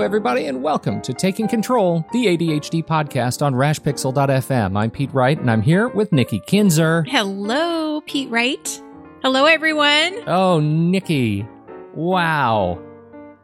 Hello, 0.00 0.06
everybody, 0.06 0.46
and 0.46 0.62
welcome 0.62 1.02
to 1.02 1.12
Taking 1.12 1.46
Control, 1.46 2.06
the 2.14 2.24
ADHD 2.24 2.82
podcast 2.82 3.42
on 3.42 3.52
rashpixel.fm. 3.52 4.74
I'm 4.74 4.90
Pete 4.90 5.12
Wright, 5.12 5.38
and 5.38 5.50
I'm 5.50 5.60
here 5.60 5.88
with 5.88 6.10
Nikki 6.10 6.40
Kinzer. 6.40 7.02
Hello, 7.02 8.00
Pete 8.06 8.30
Wright. 8.30 8.82
Hello, 9.22 9.44
everyone. 9.44 10.26
Oh, 10.26 10.58
Nikki. 10.58 11.46
Wow. 11.94 12.80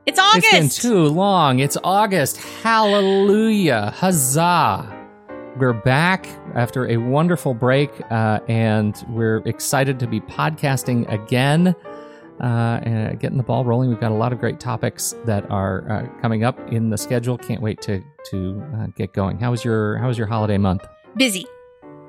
It's 0.06 0.19
August. 0.19 0.46
It's 0.50 0.82
been 0.82 0.91
too 0.91 1.09
long. 1.09 1.59
It's 1.59 1.77
August. 1.84 2.38
Hallelujah. 2.62 3.93
Huzzah. 3.95 4.91
We're 5.59 5.75
back 5.75 6.27
after 6.54 6.88
a 6.88 6.96
wonderful 6.96 7.52
break, 7.52 7.91
uh, 8.11 8.41
and 8.48 8.96
we're 9.11 9.43
excited 9.45 10.00
to 10.00 10.07
be 10.07 10.23
podcasting 10.23 11.07
again 11.12 11.77
uh, 12.40 12.80
and 12.82 13.18
getting 13.20 13.36
the 13.36 13.42
ball 13.42 13.64
rolling. 13.64 13.88
We've 13.88 14.00
got 14.00 14.12
a 14.12 14.16
lot 14.16 14.32
of 14.32 14.38
great 14.38 14.60
topics 14.60 15.14
that 15.24 15.50
are 15.50 15.90
uh, 15.90 16.20
coming 16.20 16.45
up 16.45 16.59
in 16.72 16.90
the 16.90 16.98
schedule. 16.98 17.38
Can't 17.38 17.62
wait 17.62 17.80
to 17.82 18.02
to 18.30 18.62
uh, 18.76 18.86
get 18.96 19.12
going. 19.12 19.38
How 19.38 19.50
was 19.50 19.64
your 19.64 19.98
How 19.98 20.09
was 20.09 20.18
your 20.18 20.26
holiday 20.26 20.59
month? 20.59 20.86
Busy. 21.16 21.46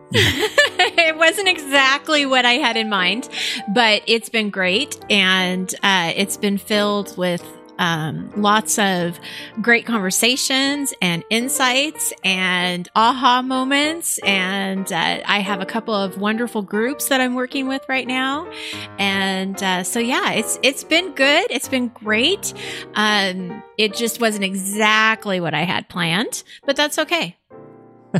it 0.11 1.17
wasn't 1.17 1.47
exactly 1.49 2.25
what 2.25 2.45
I 2.45 2.53
had 2.53 2.77
in 2.77 2.89
mind, 2.89 3.27
but 3.73 4.01
it's 4.07 4.29
been 4.29 4.49
great, 4.49 4.97
and 5.09 5.73
uh, 5.83 6.13
it's 6.15 6.37
been 6.37 6.57
filled 6.57 7.17
with 7.17 7.43
um, 7.79 8.31
lots 8.35 8.79
of 8.79 9.19
great 9.61 9.85
conversations 9.85 10.93
and 11.01 11.23
insights 11.29 12.13
and 12.23 12.87
aha 12.95 13.41
moments. 13.41 14.19
And 14.19 14.91
uh, 14.91 15.19
I 15.25 15.39
have 15.39 15.61
a 15.61 15.65
couple 15.65 15.93
of 15.93 16.17
wonderful 16.19 16.61
groups 16.61 17.09
that 17.09 17.21
I'm 17.21 17.35
working 17.35 17.67
with 17.67 17.83
right 17.87 18.07
now. 18.07 18.51
And 18.97 19.61
uh, 19.61 19.83
so, 19.83 19.99
yeah, 19.99 20.31
it's 20.33 20.59
it's 20.63 20.83
been 20.83 21.13
good. 21.13 21.47
It's 21.49 21.67
been 21.67 21.89
great. 21.89 22.53
Um, 22.95 23.63
it 23.77 23.93
just 23.93 24.19
wasn't 24.19 24.43
exactly 24.43 25.39
what 25.39 25.53
I 25.53 25.63
had 25.63 25.89
planned, 25.89 26.43
but 26.65 26.75
that's 26.75 26.97
okay. 26.99 27.37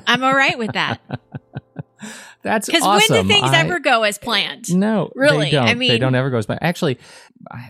I'm 0.06 0.24
all 0.24 0.36
right 0.36 0.58
with 0.58 0.74
that. 0.74 1.00
That's 2.44 2.68
because 2.68 2.84
awesome. 2.84 3.16
when 3.16 3.24
do 3.24 3.34
things 3.34 3.50
I- 3.50 3.62
ever 3.62 3.80
go 3.80 4.04
as 4.04 4.18
planned? 4.18 4.74
No, 4.74 5.12
Really? 5.16 5.46
They 5.46 5.52
don't. 5.52 5.68
I 5.68 5.74
they 5.74 5.98
don't 5.98 6.16
ever 6.16 6.30
go 6.30 6.38
as 6.38 6.46
planned. 6.46 6.64
Actually, 6.64 7.00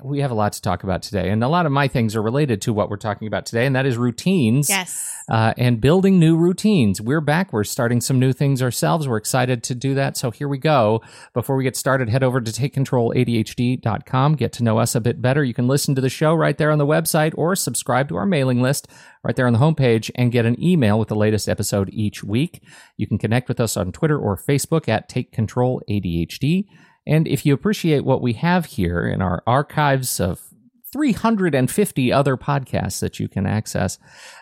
we 0.03 0.19
have 0.19 0.31
a 0.31 0.35
lot 0.35 0.53
to 0.53 0.61
talk 0.61 0.83
about 0.83 1.01
today, 1.01 1.29
and 1.29 1.43
a 1.43 1.47
lot 1.47 1.65
of 1.65 1.71
my 1.71 1.87
things 1.87 2.15
are 2.15 2.21
related 2.21 2.61
to 2.63 2.73
what 2.73 2.89
we're 2.89 2.97
talking 2.97 3.27
about 3.27 3.45
today, 3.45 3.65
and 3.65 3.75
that 3.75 3.85
is 3.85 3.97
routines. 3.97 4.69
Yes. 4.69 5.13
uh, 5.29 5.53
and 5.57 5.81
building 5.81 6.19
new 6.19 6.37
routines. 6.37 7.01
We're 7.01 7.21
back. 7.21 7.51
We're 7.51 7.65
starting 7.65 7.99
some 7.99 8.19
new 8.19 8.31
things 8.31 8.61
ourselves. 8.61 9.07
We're 9.07 9.17
excited 9.17 9.61
to 9.63 9.75
do 9.75 9.93
that. 9.95 10.15
So 10.15 10.31
here 10.31 10.47
we 10.47 10.57
go. 10.57 11.01
Before 11.33 11.55
we 11.57 11.63
get 11.63 11.75
started, 11.75 12.09
head 12.09 12.23
over 12.23 12.39
to 12.39 12.51
takecontroladhd.com. 12.51 14.35
Get 14.35 14.53
to 14.53 14.63
know 14.63 14.77
us 14.77 14.95
a 14.95 15.01
bit 15.01 15.21
better. 15.21 15.43
You 15.43 15.53
can 15.53 15.67
listen 15.67 15.95
to 15.95 16.01
the 16.01 16.09
show 16.09 16.33
right 16.33 16.57
there 16.57 16.71
on 16.71 16.77
the 16.77 16.85
website 16.85 17.33
or 17.35 17.55
subscribe 17.55 18.07
to 18.09 18.15
our 18.15 18.25
mailing 18.25 18.61
list 18.61 18.87
right 19.23 19.35
there 19.35 19.47
on 19.47 19.53
the 19.53 19.59
homepage 19.59 20.09
and 20.15 20.31
get 20.31 20.45
an 20.45 20.61
email 20.63 20.97
with 20.97 21.09
the 21.09 21.15
latest 21.15 21.49
episode 21.49 21.89
each 21.91 22.23
week. 22.23 22.63
You 22.95 23.07
can 23.07 23.17
connect 23.17 23.49
with 23.49 23.59
us 23.59 23.75
on 23.75 23.91
Twitter 23.91 24.17
or 24.17 24.37
Facebook 24.37 24.87
at 24.87 25.09
Take 25.09 25.31
Control 25.31 25.81
ADHD. 25.89 26.65
And 27.07 27.27
if 27.27 27.45
you 27.45 27.53
appreciate 27.53 28.03
what 28.03 28.21
we 28.21 28.33
have 28.33 28.65
here 28.65 29.07
in 29.07 29.21
our 29.21 29.41
archives 29.47 30.19
of 30.19 30.41
350 30.93 32.13
other 32.13 32.37
podcasts 32.37 32.99
that 32.99 33.19
you 33.19 33.27
can 33.27 33.45
access 33.45 33.97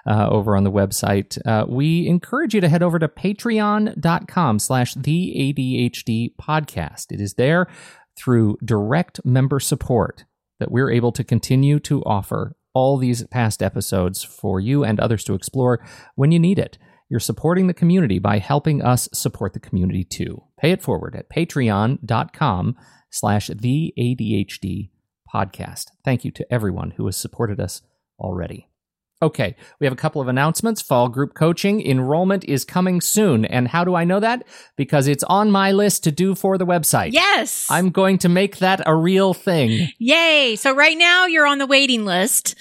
uh, 0.05 0.27
over 0.29 0.55
on 0.55 0.63
the 0.63 0.71
website. 0.71 1.39
Uh, 1.45 1.65
we 1.67 2.07
encourage 2.07 2.53
you 2.53 2.61
to 2.61 2.69
head 2.69 2.83
over 2.83 2.99
to 2.99 3.07
patreon.com 3.07 4.59
slash 4.59 4.93
the 4.93 5.33
ADHD 5.35 6.35
podcast. 6.35 7.11
It 7.11 7.19
is 7.19 7.33
there 7.33 7.67
through 8.15 8.57
direct 8.63 9.19
member 9.25 9.59
support 9.59 10.25
that 10.59 10.71
we're 10.71 10.91
able 10.91 11.11
to 11.13 11.23
continue 11.23 11.79
to 11.79 12.03
offer 12.03 12.55
all 12.73 12.97
these 12.97 13.25
past 13.27 13.63
episodes 13.63 14.23
for 14.23 14.59
you 14.59 14.83
and 14.83 14.99
others 14.99 15.23
to 15.23 15.33
explore 15.33 15.85
when 16.15 16.31
you 16.31 16.39
need 16.39 16.59
it. 16.59 16.77
You're 17.09 17.19
supporting 17.19 17.67
the 17.67 17.73
community 17.73 18.19
by 18.19 18.39
helping 18.39 18.81
us 18.81 19.07
support 19.13 19.53
the 19.53 19.59
community 19.59 20.03
too. 20.03 20.43
Pay 20.59 20.71
it 20.71 20.81
forward 20.81 21.15
at 21.15 21.29
patreon.com 21.29 22.75
slash 23.11 23.47
the 23.47 23.93
ADHD 23.97 24.89
podcast. 25.33 25.85
Thank 26.03 26.25
you 26.25 26.31
to 26.31 26.53
everyone 26.53 26.91
who 26.91 27.05
has 27.05 27.17
supported 27.17 27.59
us 27.59 27.81
already. 28.19 28.69
Okay, 29.25 29.55
we 29.79 29.87
have 29.87 29.93
a 29.93 29.97
couple 29.97 30.21
of 30.21 30.27
announcements. 30.27 30.81
Fall 30.83 31.09
group 31.09 31.33
coaching 31.33 31.85
enrollment 31.85 32.43
is 32.45 32.63
coming 32.63 33.01
soon. 33.01 33.43
And 33.45 33.67
how 33.67 33.83
do 33.83 33.95
I 33.95 34.03
know 34.03 34.19
that? 34.19 34.43
Because 34.75 35.07
it's 35.07 35.23
on 35.23 35.49
my 35.49 35.71
list 35.71 36.03
to 36.03 36.11
do 36.11 36.35
for 36.35 36.57
the 36.59 36.65
website. 36.65 37.09
Yes. 37.13 37.65
I'm 37.71 37.89
going 37.89 38.19
to 38.19 38.29
make 38.29 38.57
that 38.59 38.81
a 38.85 38.93
real 38.95 39.33
thing. 39.33 39.87
Yay. 39.97 40.55
So 40.57 40.75
right 40.75 40.95
now 40.97 41.25
you're 41.25 41.47
on 41.47 41.57
the 41.57 41.65
waiting 41.65 42.05
list. 42.05 42.53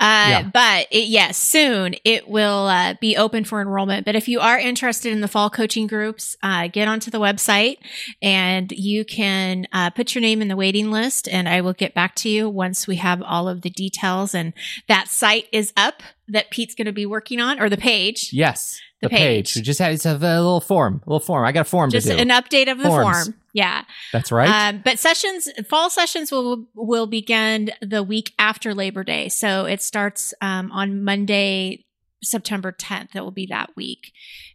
Uh, 0.00 0.26
Yeah. 0.28 0.42
but 0.52 0.88
it, 0.90 1.06
yes, 1.08 1.38
soon 1.38 1.94
it 2.04 2.28
will 2.28 2.66
uh, 2.66 2.94
be 3.00 3.16
open 3.16 3.44
for 3.44 3.60
enrollment. 3.60 4.04
But 4.04 4.16
if 4.16 4.26
you 4.26 4.40
are 4.40 4.58
interested 4.58 5.12
in 5.12 5.20
the 5.20 5.28
fall 5.28 5.50
coaching 5.50 5.86
groups, 5.86 6.36
uh, 6.42 6.66
get 6.66 6.88
onto 6.88 7.10
the 7.12 7.20
website 7.20 7.76
and 8.20 8.72
you 8.72 9.04
can 9.04 9.66
uh, 9.72 9.90
put 9.90 10.14
your 10.16 10.22
name 10.22 10.42
in 10.42 10.48
the 10.48 10.56
waiting 10.56 10.90
list 10.90 11.28
and 11.28 11.48
I 11.48 11.60
will 11.60 11.74
get 11.74 11.94
back 11.94 12.16
to 12.16 12.28
you 12.28 12.48
once 12.48 12.86
we 12.88 12.96
have 12.96 13.22
all 13.22 13.48
of 13.48 13.62
the 13.62 13.70
details 13.70 14.34
and 14.34 14.52
that 14.88 15.06
site 15.08 15.46
is 15.52 15.72
up 15.76 16.02
that 16.28 16.50
Pete's 16.50 16.74
going 16.74 16.86
to 16.86 16.92
be 16.92 17.06
working 17.06 17.40
on 17.40 17.60
or 17.60 17.68
the 17.68 17.76
page. 17.76 18.30
Yes. 18.32 18.80
The 19.00 19.08
page. 19.08 19.54
We 19.54 19.62
just 19.62 19.78
had 19.78 19.92
it's 19.92 20.04
a, 20.06 20.14
little 20.14 20.60
form, 20.60 21.02
a 21.06 21.10
little 21.10 21.20
form. 21.20 21.44
I 21.44 21.52
got 21.52 21.60
a 21.60 21.64
form 21.64 21.90
Just 21.90 22.08
to 22.08 22.16
do. 22.16 22.20
an 22.20 22.30
update 22.30 22.70
of 22.70 22.78
the 22.78 22.88
Forms. 22.88 23.26
form. 23.26 23.34
Yeah. 23.52 23.84
That's 24.12 24.32
right. 24.32 24.48
Um, 24.48 24.82
but 24.84 24.98
sessions, 24.98 25.48
fall 25.68 25.88
sessions 25.88 26.32
will 26.32 26.66
will 26.74 27.06
begin 27.06 27.70
the 27.80 28.02
week 28.02 28.32
after 28.40 28.74
Labor 28.74 29.04
Day. 29.04 29.28
So 29.28 29.66
it 29.66 29.82
starts 29.82 30.34
um, 30.42 30.72
on 30.72 31.04
Monday, 31.04 31.84
September 32.24 32.72
10th. 32.72 33.14
It 33.14 33.20
will 33.20 33.30
be 33.30 33.46
that 33.46 33.70
week, 33.76 34.12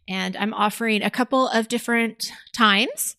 and 0.10 0.36
I'm 0.36 0.54
offering 0.54 1.04
a 1.04 1.10
couple 1.10 1.48
of 1.48 1.70
different 1.70 2.30
times. 2.52 3.16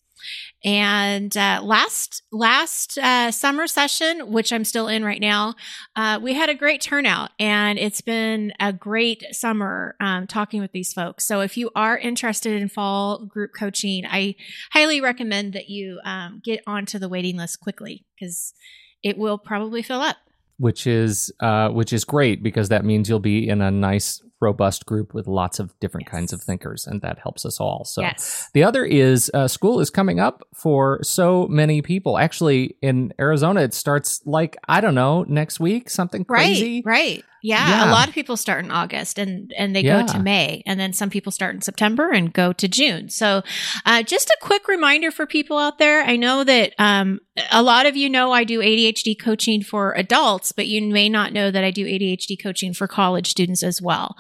And 0.65 1.37
uh, 1.37 1.61
last 1.63 2.23
last 2.33 2.97
uh, 2.99 3.31
summer 3.31 3.67
session, 3.67 4.33
which 4.33 4.53
I'm 4.53 4.65
still 4.65 4.89
in 4.89 5.05
right 5.05 5.21
now, 5.21 5.55
uh, 5.95 6.19
we 6.23 6.33
had 6.33 6.49
a 6.49 6.55
great 6.55 6.81
turnout, 6.81 7.31
and 7.39 7.79
it's 7.79 8.01
been 8.01 8.53
a 8.59 8.73
great 8.73 9.25
summer 9.33 9.95
um, 10.01 10.27
talking 10.27 10.63
with 10.63 10.73
these 10.73 10.93
folks. 10.93 11.27
So 11.27 11.41
if 11.43 11.59
you 11.59 11.71
are 11.77 11.99
interested 11.99 12.61
in 12.61 12.69
fall 12.71 13.27
group 13.27 13.51
coaching, 13.59 14.07
I 14.07 14.37
highly 14.73 15.03
recommend 15.03 15.53
that 15.53 15.69
you 15.69 16.01
um, 16.05 16.41
get 16.43 16.63
onto 16.67 16.99
the 16.99 17.11
waiting 17.11 17.37
list 17.37 17.61
quickly 17.61 18.07
because 18.19 18.55
it 19.03 19.19
will 19.19 19.37
probably 19.37 19.83
fill 19.83 20.01
up. 20.01 20.17
which 20.57 20.87
is 20.87 21.33
uh, 21.41 21.69
which 21.71 21.93
is 21.93 22.05
great 22.05 22.43
because 22.43 22.69
that 22.69 22.85
means 22.85 23.09
you'll 23.09 23.19
be 23.19 23.49
in 23.49 23.61
a 23.61 23.71
nice 23.71 24.23
robust 24.49 24.85
group 24.87 25.15
with 25.15 25.27
lots 25.27 25.59
of 25.59 25.67
different 25.81 26.07
Yes. 26.07 26.13
kinds 26.17 26.33
of 26.35 26.41
thinkers 26.43 26.87
and 26.87 27.01
that 27.03 27.17
helps 27.19 27.45
us 27.47 27.57
all 27.65 27.85
so 27.85 28.01
yes. 28.03 28.49
the 28.55 28.63
other 28.69 28.85
is 28.85 29.31
uh, 29.35 29.49
school 29.49 29.81
is 29.81 29.91
coming 29.91 30.19
up 30.21 30.37
for 30.55 30.99
so 31.03 31.47
many 31.49 31.81
people 31.83 32.19
actually 32.27 32.77
in 32.83 33.13
arizona 33.19 33.61
it 33.63 33.75
starts 33.75 34.21
like 34.27 34.57
i 34.69 34.81
don't 34.83 34.95
know 34.95 35.25
next 35.29 35.59
week 35.61 35.89
something 35.91 36.25
crazy 36.25 36.83
Right, 36.85 36.99
right. 36.99 37.25
Yeah, 37.47 37.69
Yeah. 37.69 37.91
a 37.91 37.93
lot 37.93 38.09
of 38.09 38.15
people 38.15 38.39
start 38.39 38.65
in 38.65 38.71
August 38.71 39.19
and 39.19 39.53
and 39.59 39.77
they 39.77 39.83
Yeah. 39.83 40.01
go 40.01 40.07
to 40.15 40.19
May, 40.19 40.63
and 40.65 40.81
then 40.81 40.95
some 40.95 41.11
people 41.11 41.31
start 41.31 41.55
in 41.55 41.61
September 41.61 42.07
and 42.11 42.33
go 42.33 42.55
to 42.55 42.67
June. 42.67 43.11
So, 43.11 43.43
uh, 43.85 44.03
just 44.03 44.31
a 44.31 44.37
quick 44.41 44.67
reminder 44.67 45.11
for 45.11 45.27
people 45.27 45.59
out 45.59 45.77
there. 45.79 46.01
I 46.05 46.17
know 46.17 46.43
that 46.45 46.73
um, 46.79 47.21
a 47.53 47.63
lot 47.63 47.85
of 47.85 47.99
you 47.99 48.09
know 48.09 48.33
I 48.33 48.45
do 48.45 48.61
ADHD 48.63 49.15
coaching 49.29 49.63
for 49.63 49.93
adults, 49.93 50.53
but 50.53 50.69
you 50.69 50.81
may 50.89 51.11
not 51.11 51.35
know 51.35 51.51
that 51.51 51.63
I 51.65 51.71
do 51.71 51.85
ADHD 51.85 52.35
coaching 52.43 52.73
for 52.73 52.89
college 52.89 53.27
students 53.29 53.63
as 53.63 53.79
well. 53.83 54.17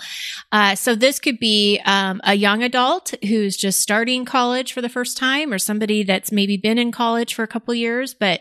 Uh, 0.52 0.75
so 0.75 0.94
this 0.94 1.19
could 1.19 1.38
be 1.38 1.80
um, 1.84 2.20
a 2.25 2.34
young 2.34 2.62
adult 2.62 3.14
who's 3.26 3.56
just 3.56 3.80
starting 3.80 4.25
college 4.25 4.72
for 4.72 4.80
the 4.80 4.88
first 4.88 5.16
time, 5.16 5.52
or 5.52 5.58
somebody 5.58 6.02
that's 6.02 6.30
maybe 6.32 6.56
been 6.56 6.78
in 6.78 6.92
college 6.92 7.34
for 7.34 7.42
a 7.42 7.48
couple 7.48 7.75
years, 7.75 8.14
but 8.14 8.40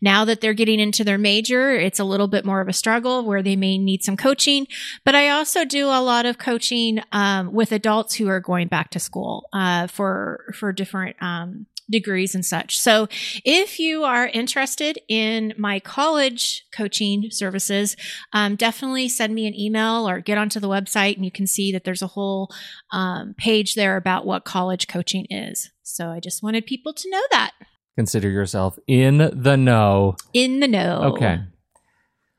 now 0.00 0.24
that 0.24 0.40
they're 0.40 0.54
getting 0.54 0.80
into 0.80 1.04
their 1.04 1.18
major, 1.18 1.70
it's 1.70 1.98
a 1.98 2.04
little 2.04 2.28
bit 2.28 2.44
more 2.44 2.60
of 2.60 2.68
a 2.68 2.72
struggle 2.72 3.24
where 3.24 3.42
they 3.42 3.56
may 3.56 3.78
need 3.78 4.02
some 4.02 4.16
coaching. 4.16 4.66
But 5.04 5.14
I 5.14 5.28
also 5.30 5.64
do 5.64 5.86
a 5.86 6.00
lot 6.00 6.26
of 6.26 6.38
coaching 6.38 7.00
um, 7.12 7.52
with 7.52 7.72
adults 7.72 8.14
who 8.14 8.28
are 8.28 8.40
going 8.40 8.68
back 8.68 8.90
to 8.90 9.00
school 9.00 9.48
uh, 9.52 9.86
for 9.86 10.52
for 10.54 10.72
different. 10.72 11.16
Um, 11.20 11.66
degrees 11.90 12.34
and 12.34 12.44
such. 12.44 12.78
So 12.78 13.08
if 13.44 13.78
you 13.78 14.04
are 14.04 14.26
interested 14.28 14.98
in 15.08 15.52
my 15.58 15.80
college 15.80 16.64
coaching 16.74 17.28
services, 17.30 17.96
um, 18.32 18.56
definitely 18.56 19.08
send 19.08 19.34
me 19.34 19.46
an 19.46 19.54
email 19.54 20.08
or 20.08 20.20
get 20.20 20.38
onto 20.38 20.60
the 20.60 20.68
website 20.68 21.16
and 21.16 21.24
you 21.24 21.30
can 21.30 21.46
see 21.46 21.72
that 21.72 21.84
there's 21.84 22.02
a 22.02 22.06
whole 22.08 22.50
um, 22.92 23.34
page 23.36 23.74
there 23.74 23.96
about 23.96 24.24
what 24.26 24.44
college 24.44 24.88
coaching 24.88 25.26
is. 25.30 25.70
So 25.82 26.08
I 26.08 26.20
just 26.20 26.42
wanted 26.42 26.66
people 26.66 26.92
to 26.94 27.10
know 27.10 27.22
that 27.30 27.52
consider 27.96 28.28
yourself 28.28 28.76
in 28.88 29.18
the 29.18 29.56
know 29.56 30.16
in 30.32 30.58
the 30.58 30.66
know. 30.66 31.12
okay 31.14 31.38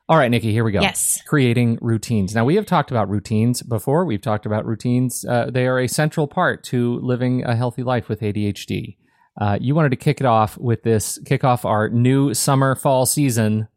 all 0.08 0.18
right 0.18 0.30
nikki 0.30 0.52
here 0.52 0.64
we 0.64 0.70
go 0.70 0.80
Yes. 0.82 1.22
creating 1.26 1.78
routines. 1.80 2.34
Now, 2.34 2.44
we 2.44 2.54
have 2.56 2.66
talked 2.66 2.90
about 2.90 3.08
routines 3.08 3.62
before. 3.62 4.04
We've 4.04 4.20
talked 4.20 4.44
about 4.46 4.66
routines. 4.66 5.24
Uh, 5.24 5.50
they 5.50 5.66
are 5.66 5.80
a 5.80 5.88
central 5.88 6.28
part 6.28 6.62
to 6.64 6.98
living 7.00 7.42
a 7.42 7.56
healthy 7.56 7.82
life 7.82 8.08
with 8.08 8.20
ADHD. 8.20 8.96
Uh, 9.38 9.58
you 9.60 9.74
wanted 9.74 9.90
to 9.90 9.96
kick 9.96 10.20
it 10.20 10.26
off 10.26 10.56
with 10.58 10.82
this, 10.82 11.18
kick 11.26 11.44
off 11.44 11.64
our 11.64 11.88
new 11.88 12.32
summer 12.34 12.74
fall 12.74 13.04
season 13.06 13.68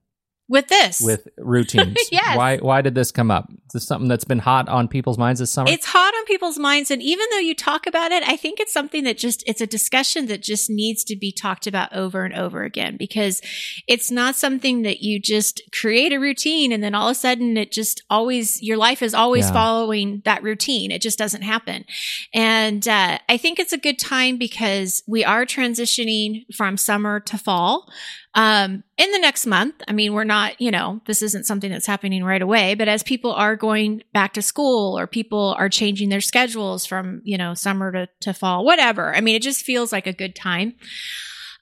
With 0.48 0.68
this. 0.68 1.02
with 1.02 1.28
routines. 1.38 1.98
Yes. 2.12 2.38
Why, 2.38 2.58
why 2.58 2.82
did 2.82 2.96
this 2.96 3.12
come 3.12 3.30
up? 3.32 3.50
Is 3.70 3.74
this 3.74 3.88
something 3.88 4.08
that's 4.08 4.24
been 4.24 4.40
hot 4.40 4.68
on 4.68 4.88
people's 4.88 5.20
minds 5.20 5.40
this 5.40 5.52
summer? 5.52 5.70
It's 5.70 5.86
hot 5.86 6.12
on 6.16 6.26
people's 6.26 6.58
minds. 6.58 6.90
And 6.90 7.04
even 7.04 7.28
though 7.30 7.38
you 7.38 7.54
talk 7.54 7.86
about 7.86 8.12
it, 8.12 8.24
I 8.28 8.36
think 8.36 8.60
it's 8.60 8.74
something 8.74 9.04
that 9.04 9.16
just, 9.20 9.44
it's 9.46 9.62
a 9.62 9.68
discussion 9.68 10.26
that 10.26 10.42
just 10.42 10.72
needs 10.72 11.04
to 11.04 11.16
be 11.16 11.32
talked 11.32 11.68
about 11.68 11.94
over 11.94 12.26
and 12.26 12.34
over 12.34 12.64
again 12.64 12.98
because 12.98 13.44
it's 13.88 14.10
not 14.10 14.36
something 14.36 14.82
that 14.82 15.02
you 15.04 15.20
just 15.20 15.62
create 15.72 16.12
a 16.12 16.18
routine 16.20 16.72
and 16.72 16.84
then 16.84 16.96
all 16.96 17.10
of 17.10 17.12
a 17.12 17.16
sudden 17.16 17.58
it 17.58 17.72
just 17.72 18.02
always, 18.10 18.60
your 18.64 18.78
life 18.78 19.04
is 19.04 19.14
always 19.14 19.46
Yeah. 19.46 19.54
following 19.54 20.24
that 20.26 20.42
routine. 20.42 20.90
It 20.92 21.04
just 21.04 21.20
doesn't 21.20 21.44
happen. 21.44 21.86
And 22.34 22.88
uh, 22.88 23.20
I 23.30 23.38
think 23.38 23.60
it's 23.60 23.74
a 23.74 23.78
good 23.78 24.00
time 24.00 24.38
because 24.38 25.04
we 25.08 25.24
are 25.24 25.46
transitioning 25.46 26.46
from 26.56 26.76
summer 26.76 27.20
to 27.20 27.38
fall 27.38 27.88
um, 28.36 28.84
in 28.98 29.12
the 29.12 29.20
next 29.20 29.46
month. 29.48 29.76
I 29.88 29.92
mean, 29.92 30.14
we're 30.14 30.24
not, 30.24 30.60
you 30.62 30.72
know, 30.72 31.02
this 31.06 31.22
isn't 31.24 31.46
something 31.46 31.72
that's 31.72 31.88
happening 31.88 32.24
right 32.24 32.42
away, 32.42 32.76
but 32.76 32.88
as 32.88 33.02
people 33.02 33.32
are 33.34 33.56
going 33.60 34.04
back 34.14 34.34
to 34.34 34.42
school 34.42 34.98
or 34.98 35.08
people 35.08 35.56
are 35.58 35.70
changing 35.70 36.10
their 36.10 36.22
schedules 36.22 36.86
from, 36.86 37.22
you 37.24 37.38
know, 37.38 37.54
summer 37.54 37.92
to, 37.92 38.10
to 38.22 38.34
fall, 38.34 38.66
whatever. 38.66 39.16
I 39.16 39.22
mean, 39.22 39.36
it 39.36 39.42
just 39.42 39.64
feels 39.64 39.92
like 39.92 40.08
a 40.08 40.14
good 40.14 40.36
time. 40.36 40.74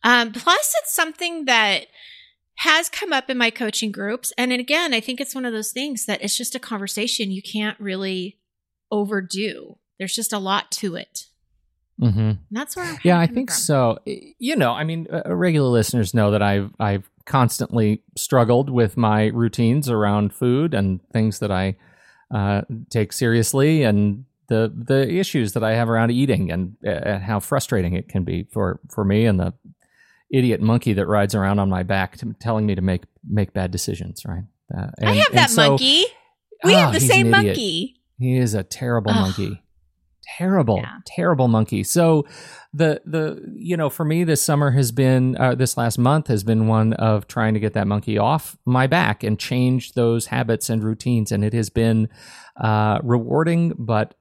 Um, 0.03 0.31
plus, 0.31 0.73
it's 0.81 0.93
something 0.95 1.45
that 1.45 1.87
has 2.61 2.89
come 2.89 3.13
up 3.13 3.29
in 3.29 3.37
my 3.37 3.49
coaching 3.49 3.91
groups. 3.91 4.33
And 4.37 4.51
again, 4.51 4.93
I 4.93 4.99
think 4.99 5.19
it's 5.21 5.35
one 5.35 5.45
of 5.45 5.53
those 5.53 5.71
things 5.71 6.05
that 6.05 6.23
it's 6.23 6.37
just 6.37 6.55
a 6.55 6.59
conversation 6.59 7.29
you 7.31 7.41
can't 7.41 7.79
really 7.79 8.39
overdo. 8.91 9.77
There's 9.99 10.15
just 10.15 10.33
a 10.33 10.39
lot 10.39 10.71
to 10.73 10.95
it. 10.95 11.25
mm-hmm. 12.01 12.19
And 12.19 12.39
that's 12.51 12.75
where 12.75 12.85
I'm 12.85 12.97
Yeah, 13.03 13.19
I 13.19 13.27
think 13.27 13.49
from. 13.49 13.57
so. 13.59 13.99
You 14.05 14.55
know, 14.55 14.71
I 14.71 14.83
mean, 14.83 15.07
uh, 15.11 15.35
regular 15.35 15.69
listeners 15.69 16.13
know 16.13 16.31
that 16.31 16.41
I've 16.41 16.71
I've 16.79 17.09
constantly 17.25 18.01
struggled 18.15 18.69
with 18.69 18.95
my 18.95 19.25
routines 19.27 19.89
around 19.89 20.33
food 20.33 20.73
and 20.73 21.01
things 21.11 21.39
that 21.39 21.51
I 21.51 21.75
uh, 22.31 22.61
take 22.89 23.13
seriously, 23.13 23.83
and 23.83 24.25
the 24.47 24.71
the 24.75 25.09
issues 25.09 25.53
that 25.53 25.63
I 25.63 25.73
have 25.73 25.89
around 25.89 26.11
eating, 26.11 26.51
and, 26.51 26.75
and 26.83 27.23
how 27.23 27.39
frustrating 27.39 27.93
it 27.93 28.07
can 28.09 28.23
be 28.23 28.43
for 28.51 28.79
for 28.89 29.03
me 29.03 29.25
and 29.25 29.39
the 29.39 29.53
idiot 30.31 30.61
monkey 30.61 30.93
that 30.93 31.05
rides 31.07 31.33
around 31.35 31.59
on 31.59 31.69
my 31.69 31.83
back, 31.83 32.17
to, 32.17 32.33
telling 32.39 32.65
me 32.65 32.75
to 32.75 32.81
make 32.81 33.03
make 33.27 33.53
bad 33.53 33.71
decisions. 33.71 34.23
Right? 34.25 34.43
Uh, 34.75 34.87
I 35.01 35.13
have 35.15 35.33
that 35.33 35.49
so- 35.49 35.69
monkey. 35.69 36.05
We 36.63 36.73
Ah, 36.73 36.79
have 36.79 36.93
the 36.93 36.99
same 36.99 37.29
monkey. 37.29 38.01
He 38.17 38.37
is 38.37 38.55
a 38.55 38.63
terrible 38.63 39.13
monkey. 39.13 39.61
Terrible, 40.37 40.77
Yeah. 40.77 40.97
terrible 41.05 41.47
monkey. 41.47 41.83
So 41.83 42.25
the 42.73 43.01
the 43.05 43.41
you 43.55 43.77
know 43.77 43.89
for 43.89 44.03
me 44.03 44.23
this 44.23 44.41
summer 44.41 44.71
has 44.71 44.91
been 44.91 45.37
uh, 45.37 45.55
this 45.55 45.77
last 45.77 45.97
month 45.97 46.27
has 46.27 46.43
been 46.43 46.67
one 46.67 46.93
of 46.93 47.27
trying 47.27 47.53
to 47.53 47.59
get 47.59 47.73
that 47.73 47.87
monkey 47.87 48.17
off 48.17 48.57
my 48.65 48.87
back 48.87 49.23
and 49.23 49.39
change 49.39 49.93
those 49.93 50.27
habits 50.27 50.69
and 50.69 50.83
routines 50.83 51.31
and 51.31 51.43
it 51.45 51.53
has 51.53 51.69
been 51.69 52.09
uh, 52.59 52.99
rewarding 53.03 53.73
but 53.77 54.15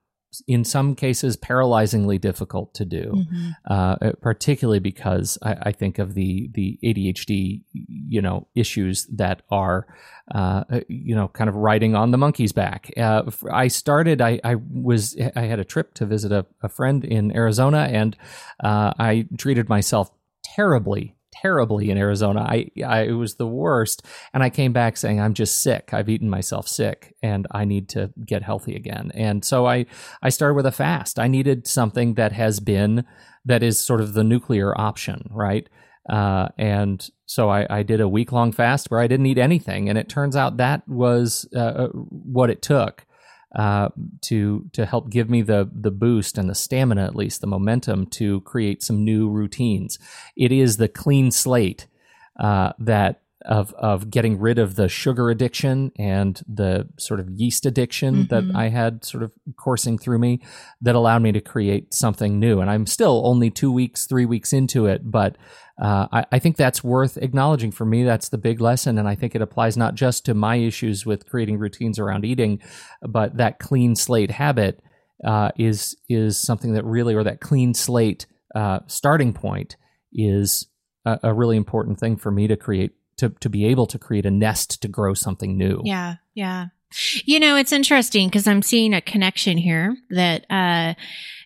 in 0.47 0.65
some 0.65 0.95
cases 0.95 1.37
paralyzingly 1.37 2.21
difficult 2.21 2.75
to 2.75 2.85
do 2.85 2.97
Mm-hmm. 2.97 3.51
uh, 3.71 4.13
particularly 4.21 4.79
because 4.79 5.39
I, 5.43 5.57
I 5.63 5.73
think 5.73 5.99
of 5.99 6.15
the 6.15 6.51
the 6.55 6.79
ADHD, 6.85 7.63
you 7.73 8.23
know, 8.23 8.47
issues 8.55 9.07
that 9.07 9.43
are, 9.51 9.87
uh, 10.35 10.65
you 10.89 11.15
know, 11.15 11.29
kind 11.29 11.49
of 11.49 11.55
riding 11.55 11.95
on 11.95 12.11
the 12.11 12.19
monkey's 12.19 12.53
back. 12.53 12.91
Uh, 12.97 13.23
I 13.51 13.69
started. 13.69 14.21
I, 14.21 14.41
I 14.45 14.57
was. 14.57 15.17
I 15.35 15.43
had 15.43 15.59
a 15.59 15.65
trip 15.65 15.95
to 15.95 16.07
visit 16.07 16.33
a, 16.33 16.47
a 16.63 16.69
friend 16.69 17.05
in 17.05 17.35
Arizona, 17.35 17.89
and 17.91 18.17
uh, 18.63 18.93
I 18.99 19.27
treated 19.39 19.69
myself 19.69 20.11
terribly. 20.43 21.16
Terribly 21.43 21.91
in 21.91 21.99
Arizona, 21.99 22.41
I, 22.41 22.71
I 22.85 23.03
it 23.03 23.13
was 23.13 23.35
the 23.35 23.47
worst, 23.47 24.05
and 24.33 24.43
I 24.43 24.51
came 24.51 24.73
back 24.73 24.97
saying 24.97 25.21
I'm 25.21 25.35
just 25.35 25.63
sick. 25.63 25.91
I've 25.93 26.09
eaten 26.09 26.31
myself 26.31 26.69
sick, 26.69 27.15
and 27.23 27.47
I 27.51 27.65
need 27.65 27.89
to 27.91 28.11
get 28.25 28.43
healthy 28.43 28.75
again. 28.75 29.11
And 29.15 29.45
so 29.45 29.67
I 29.67 29.87
I 30.23 30.31
started 30.31 30.55
with 30.55 30.67
a 30.67 30.73
fast. 30.73 31.19
I 31.19 31.29
needed 31.29 31.67
something 31.67 32.15
that 32.15 32.33
has 32.33 32.61
been 32.61 33.05
that 33.45 33.63
is 33.63 33.79
sort 33.79 34.01
of 34.01 34.15
the 34.15 34.25
nuclear 34.25 34.79
option, 34.79 35.29
right? 35.31 35.69
Uh, 36.09 36.49
and 36.57 37.09
so 37.27 37.49
I, 37.51 37.67
I 37.69 37.83
did 37.83 38.01
a 38.01 38.09
week 38.09 38.33
long 38.33 38.53
fast 38.53 38.91
where 38.91 39.01
I 39.01 39.07
didn't 39.07 39.27
eat 39.27 39.39
anything, 39.39 39.89
and 39.89 39.99
it 39.99 40.09
turns 40.09 40.37
out 40.37 40.57
that 40.57 40.87
was 40.89 41.49
uh, 41.55 41.89
what 41.89 42.51
it 42.51 42.63
took 42.63 43.05
uh, 43.57 43.89
to 44.21 44.69
to 44.73 44.85
help 44.85 45.11
give 45.11 45.31
me 45.31 45.43
the 45.43 45.69
the 45.73 45.91
boost 45.91 46.39
and 46.39 46.49
the 46.49 46.55
stamina, 46.55 47.05
at 47.05 47.17
least 47.17 47.41
the 47.41 47.47
momentum, 47.47 48.07
to 48.07 48.43
create 48.43 48.83
some 48.83 49.03
new 49.05 49.29
routines. 49.29 49.99
It 50.37 50.53
is 50.53 50.77
the 50.77 50.89
clean 50.89 51.31
slate 51.31 51.87
uh, 52.39 52.73
that 52.79 53.23
of 53.47 53.73
of 53.75 54.11
getting 54.11 54.39
rid 54.39 54.59
of 54.59 54.77
the 54.77 54.89
sugar 54.89 55.31
addiction 55.31 55.93
and 55.99 56.43
the 56.49 56.89
sort 56.99 57.21
of 57.21 57.31
yeast 57.31 57.65
addiction 57.67 58.27
that 58.29 58.45
Mhm. 58.45 58.55
I 58.57 58.69
had 58.69 59.05
sort 59.05 59.23
of 59.23 59.33
coursing 59.57 59.99
through 59.99 60.19
me 60.19 60.41
that 60.81 60.95
allowed 60.95 61.23
me 61.23 61.33
to 61.33 61.41
create 61.41 61.95
something 61.95 62.39
new. 62.39 62.61
And 62.61 62.69
I'm 62.69 62.87
still 62.87 63.23
only 63.25 63.51
two 63.51 63.71
weeks, 63.73 64.07
three 64.07 64.27
weeks 64.27 64.53
into 64.53 64.87
it, 64.87 65.11
but 65.11 65.37
uh, 65.81 66.07
I, 66.11 66.25
I 66.33 66.39
think 66.39 66.57
that's 66.57 66.83
worth 66.83 67.19
acknowledging. 67.19 67.71
For 67.71 67.85
me, 67.85 68.03
that's 68.03 68.31
the 68.31 68.39
big 68.39 68.61
lesson, 68.61 68.99
and 68.99 69.07
I 69.07 69.15
think 69.15 69.35
it 69.35 69.43
applies 69.43 69.77
not 69.77 69.95
just 69.95 70.25
to 70.25 70.35
my 70.35 70.57
issues 70.57 71.05
with 71.05 71.29
creating 71.29 71.59
routines 71.59 71.99
around 71.99 72.25
eating, 72.25 72.61
but 73.07 73.37
that 73.37 73.59
clean 73.59 73.95
slate 73.95 74.31
habit 74.31 74.83
uh, 75.25 75.51
is 75.59 75.95
is 76.09 76.39
something 76.41 76.73
that 76.75 76.85
really, 76.85 77.15
or 77.15 77.25
that 77.25 77.41
clean 77.41 77.75
slate 77.75 78.27
uh, 78.55 78.81
starting 78.87 79.35
point 79.35 79.77
is 80.13 80.67
a, 81.05 81.19
a 81.25 81.35
really 81.35 81.57
important 81.59 81.99
thing 82.01 82.17
for 82.17 82.31
me 82.31 82.47
to 82.49 82.57
create 82.57 82.93
to 83.19 83.31
to 83.41 83.49
be 83.49 83.67
able 83.67 83.87
to 83.87 83.99
create 83.99 84.27
a 84.27 84.31
nest 84.31 84.81
to 84.83 84.89
grow 84.89 85.15
something 85.15 85.57
new. 85.57 85.81
Yeah, 85.85 86.17
yeah. 86.35 86.67
You 87.25 87.41
know, 87.41 87.57
it's 87.57 87.73
interesting 87.73 88.29
because 88.29 88.47
I'm 88.47 88.63
seeing 88.63 88.95
a 88.95 89.01
connection 89.01 89.59
here 89.59 89.97
that 90.11 90.47
uh, 90.51 90.95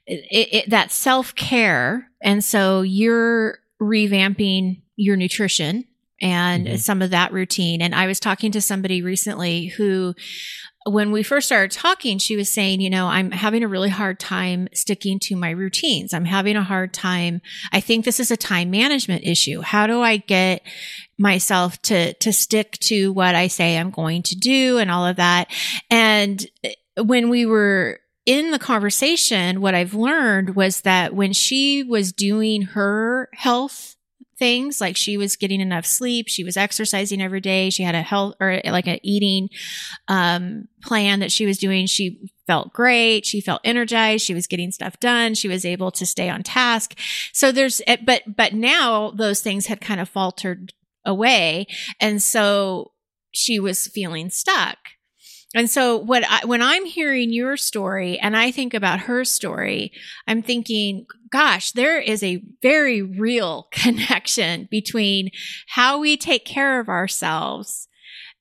it, 0.07 0.49
it, 0.53 0.71
that 0.71 0.91
self 0.93 1.35
care, 1.35 2.09
and 2.23 2.45
so 2.45 2.83
you're 2.83 3.59
revamping 3.81 4.83
your 4.97 5.17
nutrition 5.17 5.85
and 6.21 6.67
Mhm. 6.67 6.79
some 6.79 7.01
of 7.01 7.11
that 7.11 7.33
routine. 7.33 7.81
And 7.81 7.95
I 7.95 8.07
was 8.07 8.21
talking 8.21 8.53
to 8.53 8.61
somebody 8.61 9.01
recently 9.01 9.69
who, 9.69 10.15
when 10.87 11.13
we 11.13 11.23
first 11.23 11.47
started 11.47 11.71
talking, 11.71 12.19
she 12.19 12.37
was 12.37 12.51
saying, 12.51 12.81
you 12.81 12.91
know, 12.91 13.07
I'm 13.07 13.31
having 13.31 13.63
a 13.63 13.69
really 13.69 13.91
hard 13.91 14.19
time 14.19 14.69
sticking 14.73 15.19
to 15.25 15.37
my 15.37 15.51
routines. 15.51 16.15
I'm 16.15 16.25
having 16.25 16.57
a 16.57 16.63
hard 16.63 16.95
time. 16.95 17.43
I 17.73 17.81
think 17.81 18.05
this 18.05 18.19
is 18.19 18.31
a 18.31 18.37
time 18.37 18.71
management 18.71 19.25
issue. 19.25 19.61
How 19.61 19.87
do 19.87 20.01
I 20.01 20.17
get 20.17 20.63
myself 21.21 21.81
to 21.83 22.15
to 22.15 22.33
stick 22.33 22.79
to 22.81 23.13
what 23.13 23.35
I 23.35 23.47
say 23.49 23.77
I'm 23.77 23.91
going 23.91 24.23
to 24.25 24.37
do 24.37 24.79
and 24.79 24.91
all 24.91 25.07
of 25.07 25.17
that. 25.17 25.49
And 25.91 26.45
uh, 26.65 27.05
when 27.05 27.29
we 27.29 27.45
were 27.45 28.01
in 28.25 28.51
the 28.51 28.59
conversation, 28.59 29.61
what 29.61 29.75
I've 29.75 29.95
learned 29.95 30.57
was 30.57 30.81
that 30.81 31.15
when 31.15 31.33
she 31.33 31.83
was 31.83 32.13
doing 32.13 32.63
her 32.63 33.29
health 33.35 33.97
things, 34.41 34.81
like 34.81 34.97
she 34.97 35.17
was 35.17 35.37
getting 35.37 35.61
enough 35.61 35.87
sleep, 35.87 36.27
she 36.29 36.43
was 36.43 36.57
exercising 36.57 37.23
every 37.23 37.41
day, 37.41 37.71
she 37.71 37.85
had 37.85 37.95
a 37.95 38.03
health 38.03 38.35
or 38.41 38.61
like 38.65 38.89
an 38.89 38.99
eating 39.05 39.51
um, 40.09 40.67
plan 40.83 41.21
that 41.21 41.31
she 41.31 41.47
was 41.47 41.59
doing, 41.59 41.87
she 41.87 42.33
felt 42.47 42.73
great, 42.73 43.27
she 43.27 43.41
felt 43.41 43.61
energized, 43.63 44.25
she 44.25 44.35
was 44.35 44.49
getting 44.49 44.73
stuff 44.73 44.99
done, 44.99 45.35
she 45.35 45.47
was 45.47 45.65
able 45.65 45.93
to 45.93 46.07
stay 46.07 46.29
on 46.29 46.43
task. 46.43 46.99
So 47.33 47.53
there's, 47.53 47.81
eh, 47.87 47.99
but 48.05 48.23
but 48.27 48.55
now 48.55 49.11
those 49.11 49.41
things 49.41 49.67
had 49.67 49.81
kind 49.81 50.01
of 50.01 50.09
faltered 50.09 50.73
away, 51.05 51.67
and 52.01 52.21
so 52.21 52.93
she 53.31 53.61
was 53.61 53.87
feeling 53.87 54.31
stuck. 54.31 54.79
And 55.55 55.69
so 55.69 55.97
what 55.97 56.23
I, 56.29 56.45
when 56.45 56.63
I'm 56.63 56.85
hearing 56.85 57.33
your 57.33 57.57
story 57.57 58.19
and 58.21 58.37
I 58.37 58.53
think 58.53 58.73
about 58.73 59.01
her 59.01 59.25
story, 59.25 59.93
I'm 60.29 60.43
thinking, 60.43 61.07
gosh, 61.31 61.73
there 61.73 61.99
is 62.01 62.23
a 62.23 62.43
very 62.63 63.03
real 63.03 63.69
connection 63.73 64.69
between 64.71 65.31
how 65.67 65.99
we 65.99 66.17
take 66.17 66.45
care 66.45 66.79
of 66.79 66.89
ourselves 66.89 67.89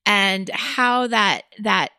and 0.06 0.48
how 0.50 1.06
that 1.08 1.42
that 1.62 1.90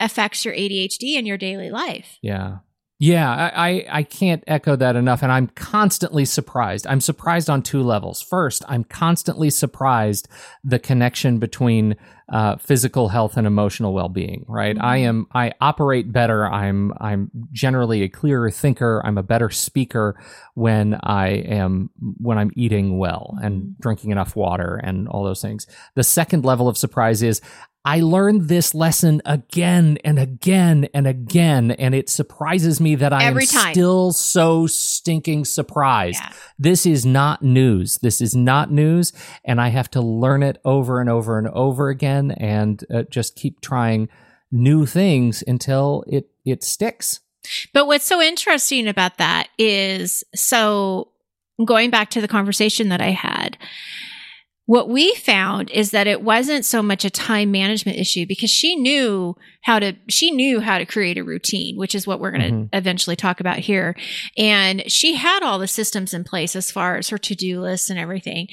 affects 0.00 0.44
your 0.44 0.54
ADHD 0.54 1.16
in 1.16 1.26
your 1.26 1.38
daily 1.38 1.70
life. 1.70 2.18
Yeah. 2.22 2.58
Yeah, 2.98 3.30
I, 3.30 3.68
I, 3.68 3.86
I 3.90 4.02
can't 4.04 4.42
echo 4.46 4.74
that 4.76 4.96
enough. 4.96 5.22
And 5.22 5.30
I'm 5.30 5.48
constantly 5.48 6.24
surprised. 6.24 6.86
I'm 6.86 7.02
surprised 7.02 7.50
on 7.50 7.62
two 7.62 7.82
levels. 7.82 8.22
First, 8.22 8.62
I'm 8.68 8.84
constantly 8.84 9.50
surprised 9.50 10.28
the 10.64 10.78
connection 10.78 11.38
between 11.38 11.96
uh, 12.28 12.56
physical 12.56 13.08
health 13.08 13.36
and 13.36 13.46
emotional 13.46 13.92
well-being, 13.92 14.44
right? 14.48 14.76
I 14.80 14.96
am 14.98 15.28
I 15.32 15.52
operate 15.60 16.10
better. 16.10 16.44
I'm 16.44 16.92
I'm 17.00 17.30
generally 17.52 18.02
a 18.02 18.08
clearer 18.08 18.50
thinker. 18.50 19.00
I'm 19.04 19.16
a 19.16 19.22
better 19.22 19.48
speaker 19.50 20.20
when 20.54 20.98
I 21.04 21.28
am 21.28 21.90
when 22.18 22.36
I'm 22.38 22.50
eating 22.56 22.98
well 22.98 23.38
and 23.42 23.62
Mhm. 23.62 23.78
drinking 23.78 24.10
enough 24.10 24.34
water 24.34 24.80
and 24.82 25.06
all 25.08 25.22
those 25.22 25.40
things. 25.42 25.68
The 25.94 26.02
second 26.04 26.44
level 26.44 26.66
of 26.68 26.76
surprise 26.76 27.22
is 27.22 27.40
I 27.88 28.00
learned 28.00 28.48
this 28.48 28.74
lesson 28.74 29.22
again 29.24 29.96
and 30.04 30.18
again 30.18 30.88
and 30.92 31.06
again, 31.06 31.70
and 31.70 31.94
it 31.94 32.10
surprises 32.10 32.80
me 32.80 32.96
that 32.96 33.12
I 33.12 33.22
Every 33.22 33.44
am 33.44 33.48
time. 33.48 33.72
still 33.74 34.10
so 34.10 34.66
stinking 34.66 35.44
surprised. 35.44 36.18
Yeah. 36.20 36.32
This 36.58 36.84
is 36.84 37.06
not 37.06 37.42
news. 37.44 37.98
This 38.02 38.20
is 38.20 38.34
not 38.34 38.72
news, 38.72 39.12
and 39.44 39.60
I 39.60 39.68
have 39.68 39.88
to 39.92 40.00
learn 40.00 40.42
it 40.42 40.58
over 40.64 41.00
and 41.00 41.08
over 41.08 41.38
and 41.38 41.46
over 41.46 41.88
again, 41.88 42.15
and 42.32 42.84
uh, 42.92 43.02
just 43.10 43.36
keep 43.36 43.60
trying 43.60 44.08
new 44.50 44.86
things 44.86 45.42
until 45.46 46.04
it 46.06 46.30
it 46.44 46.62
sticks. 46.62 47.20
But 47.72 47.86
what's 47.86 48.04
so 48.04 48.20
interesting 48.20 48.88
about 48.88 49.18
that 49.18 49.48
is 49.58 50.24
so 50.34 51.12
going 51.64 51.90
back 51.90 52.10
to 52.10 52.20
the 52.20 52.28
conversation 52.28 52.88
that 52.88 53.00
I 53.00 53.10
had, 53.10 53.56
what 54.66 54.88
we 54.88 55.14
found 55.14 55.70
is 55.70 55.92
that 55.92 56.08
it 56.08 56.22
wasn't 56.22 56.64
so 56.64 56.82
much 56.82 57.04
a 57.04 57.10
time 57.10 57.52
management 57.52 57.98
issue 57.98 58.26
because 58.26 58.50
she 58.50 58.74
knew 58.74 59.36
how 59.62 59.78
to 59.78 59.94
she 60.08 60.32
knew 60.32 60.60
how 60.60 60.78
to 60.78 60.84
create 60.84 61.18
a 61.18 61.24
routine 61.24 61.76
which 61.76 61.94
is 61.94 62.06
what 62.06 62.20
we're 62.20 62.32
going 62.32 62.42
to 62.42 62.50
mm-hmm. 62.50 62.76
eventually 62.76 63.16
talk 63.16 63.38
about 63.40 63.58
here 63.58 63.94
and 64.36 64.90
she 64.90 65.14
had 65.14 65.42
all 65.42 65.60
the 65.60 65.68
systems 65.68 66.12
in 66.12 66.24
place 66.24 66.56
as 66.56 66.70
far 66.70 66.96
as 66.96 67.08
her 67.08 67.18
to-do 67.18 67.60
list 67.60 67.90
and 67.90 67.98
everything 67.98 68.48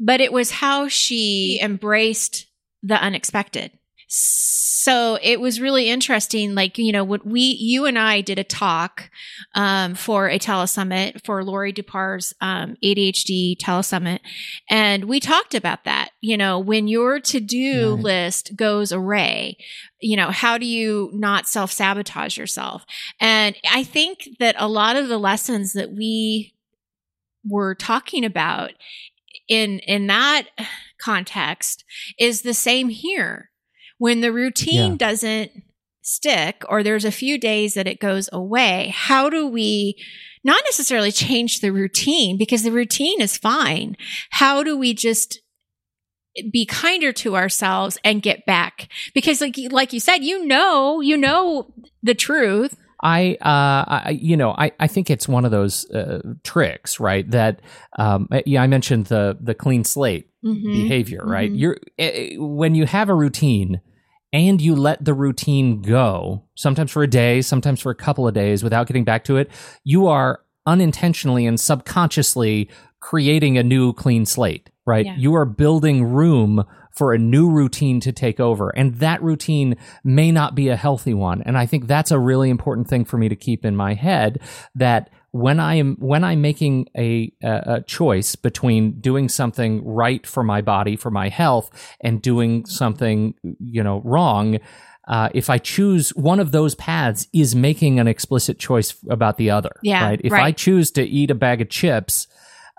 but 0.00 0.20
it 0.20 0.32
was 0.32 0.52
how 0.52 0.86
she 0.86 1.58
embraced 1.60 2.47
the 2.82 2.94
unexpected 2.94 3.72
so 4.10 5.18
it 5.20 5.38
was 5.38 5.60
really 5.60 5.90
interesting. 5.90 6.54
Like, 6.54 6.78
you 6.78 6.92
know, 6.92 7.04
what 7.04 7.26
we, 7.26 7.40
you 7.42 7.84
and 7.84 7.98
I 7.98 8.22
did 8.22 8.38
a 8.38 8.44
talk, 8.44 9.10
um, 9.54 9.94
for 9.94 10.28
a 10.28 10.38
telesummit 10.38 11.24
for 11.26 11.44
Laurie 11.44 11.74
Dupar's, 11.74 12.32
um, 12.40 12.76
ADHD 12.82 13.58
telesummit. 13.58 14.20
And 14.70 15.04
we 15.04 15.20
talked 15.20 15.54
about 15.54 15.84
that, 15.84 16.12
you 16.22 16.38
know, 16.38 16.58
when 16.58 16.88
your 16.88 17.20
to 17.20 17.38
do 17.38 17.96
right. 17.96 18.02
list 18.02 18.56
goes 18.56 18.90
array, 18.90 19.58
you 20.00 20.16
know, 20.16 20.30
how 20.30 20.56
do 20.56 20.64
you 20.64 21.10
not 21.12 21.46
self 21.46 21.70
sabotage 21.70 22.38
yourself? 22.38 22.86
And 23.20 23.56
I 23.70 23.84
think 23.84 24.26
that 24.38 24.56
a 24.58 24.68
lot 24.68 24.96
of 24.96 25.08
the 25.08 25.18
lessons 25.18 25.74
that 25.74 25.92
we 25.92 26.54
were 27.46 27.74
talking 27.74 28.24
about 28.24 28.70
in, 29.48 29.80
in 29.80 30.06
that 30.06 30.46
context 30.98 31.84
is 32.18 32.42
the 32.42 32.54
same 32.54 32.88
here 32.88 33.50
when 33.98 34.20
the 34.20 34.32
routine 34.32 34.92
yeah. 34.92 34.96
doesn't 34.96 35.50
stick 36.02 36.62
or 36.68 36.82
there's 36.82 37.04
a 37.04 37.12
few 37.12 37.38
days 37.38 37.74
that 37.74 37.86
it 37.86 38.00
goes 38.00 38.28
away, 38.32 38.92
how 38.94 39.28
do 39.28 39.46
we 39.46 39.94
not 40.44 40.62
necessarily 40.64 41.12
change 41.12 41.60
the 41.60 41.70
routine 41.70 42.38
because 42.38 42.62
the 42.62 42.72
routine 42.72 43.20
is 43.20 43.36
fine? 43.36 43.96
How 44.30 44.62
do 44.62 44.76
we 44.76 44.94
just 44.94 45.40
be 46.52 46.64
kinder 46.64 47.12
to 47.12 47.36
ourselves 47.36 47.98
and 48.04 48.22
get 48.22 48.46
back? 48.46 48.88
Because 49.12 49.40
like, 49.40 49.56
like 49.70 49.92
you 49.92 50.00
said, 50.00 50.18
you 50.18 50.46
know, 50.46 51.00
you 51.00 51.16
know 51.16 51.72
the 52.02 52.14
truth. 52.14 52.76
I, 53.00 53.36
uh, 53.40 54.04
I, 54.06 54.18
you 54.20 54.36
know, 54.36 54.50
I, 54.52 54.72
I 54.80 54.86
think 54.86 55.08
it's 55.08 55.28
one 55.28 55.44
of 55.44 55.50
those 55.50 55.88
uh, 55.90 56.20
tricks, 56.42 56.98
right? 56.98 57.30
That, 57.30 57.60
um, 57.98 58.28
yeah, 58.44 58.62
I 58.62 58.66
mentioned 58.66 59.06
the 59.06 59.36
the 59.40 59.54
clean 59.54 59.84
slate 59.84 60.30
mm-hmm. 60.44 60.72
behavior, 60.72 61.22
right? 61.24 61.50
Mm-hmm. 61.50 61.58
You're 61.58 61.76
uh, 61.98 62.44
when 62.44 62.74
you 62.74 62.86
have 62.86 63.08
a 63.08 63.14
routine, 63.14 63.80
and 64.32 64.60
you 64.60 64.74
let 64.74 65.04
the 65.04 65.14
routine 65.14 65.80
go, 65.80 66.44
sometimes 66.54 66.90
for 66.90 67.02
a 67.02 67.06
day, 67.06 67.40
sometimes 67.40 67.80
for 67.80 67.90
a 67.90 67.94
couple 67.94 68.28
of 68.28 68.34
days 68.34 68.62
without 68.62 68.86
getting 68.86 69.04
back 69.04 69.24
to 69.24 69.36
it, 69.36 69.50
you 69.84 70.06
are 70.06 70.40
unintentionally 70.66 71.46
and 71.46 71.58
subconsciously 71.58 72.68
creating 73.00 73.58
a 73.58 73.62
new 73.62 73.92
clean 73.92 74.26
slate, 74.26 74.70
right? 74.86 75.06
Yeah. 75.06 75.16
You 75.16 75.34
are 75.34 75.44
building 75.44 76.04
room 76.04 76.64
for 76.98 77.12
a 77.12 77.18
new 77.18 77.48
routine 77.48 78.00
to 78.00 78.12
take 78.12 78.40
over. 78.40 78.70
And 78.70 78.96
that 78.96 79.22
routine 79.22 79.76
may 80.02 80.32
not 80.32 80.56
be 80.56 80.68
a 80.68 80.76
healthy 80.76 81.14
one. 81.14 81.42
And 81.42 81.56
I 81.56 81.64
think 81.64 81.86
that's 81.86 82.10
a 82.10 82.18
really 82.18 82.50
important 82.50 82.88
thing 82.88 83.04
for 83.04 83.18
me 83.18 83.28
to 83.28 83.36
keep 83.36 83.64
in 83.64 83.76
my 83.76 83.94
head 83.94 84.40
that 84.74 85.10
when 85.30 85.60
I 85.60 85.74
am 85.74 85.96
when 86.00 86.24
I'm 86.24 86.40
making 86.40 86.88
a, 86.96 87.30
a, 87.42 87.82
choice 87.82 88.34
between 88.34 88.98
doing 89.00 89.28
something 89.28 89.84
right 89.84 90.26
for 90.26 90.42
my 90.42 90.62
body 90.62 90.96
for 90.96 91.10
my 91.10 91.28
health 91.28 91.70
and 92.00 92.20
doing 92.22 92.64
something 92.64 93.34
you 93.42 93.84
know 93.84 94.00
wrong, 94.04 94.58
uh, 95.06 95.28
if 95.34 95.50
I 95.50 95.58
choose 95.58 96.10
one 96.10 96.40
of 96.40 96.50
those 96.50 96.74
paths, 96.74 97.28
is 97.32 97.54
making 97.54 98.00
an 98.00 98.08
explicit 98.08 98.58
choice 98.58 98.94
about 99.10 99.36
the 99.36 99.50
other. 99.50 99.72
Yeah, 99.82 100.04
right. 100.04 100.20
If 100.24 100.32
right. 100.32 100.44
I 100.44 100.52
choose 100.52 100.90
to 100.92 101.02
eat 101.02 101.30
a 101.30 101.34
bag 101.34 101.60
of 101.60 101.68
chips, 101.68 102.26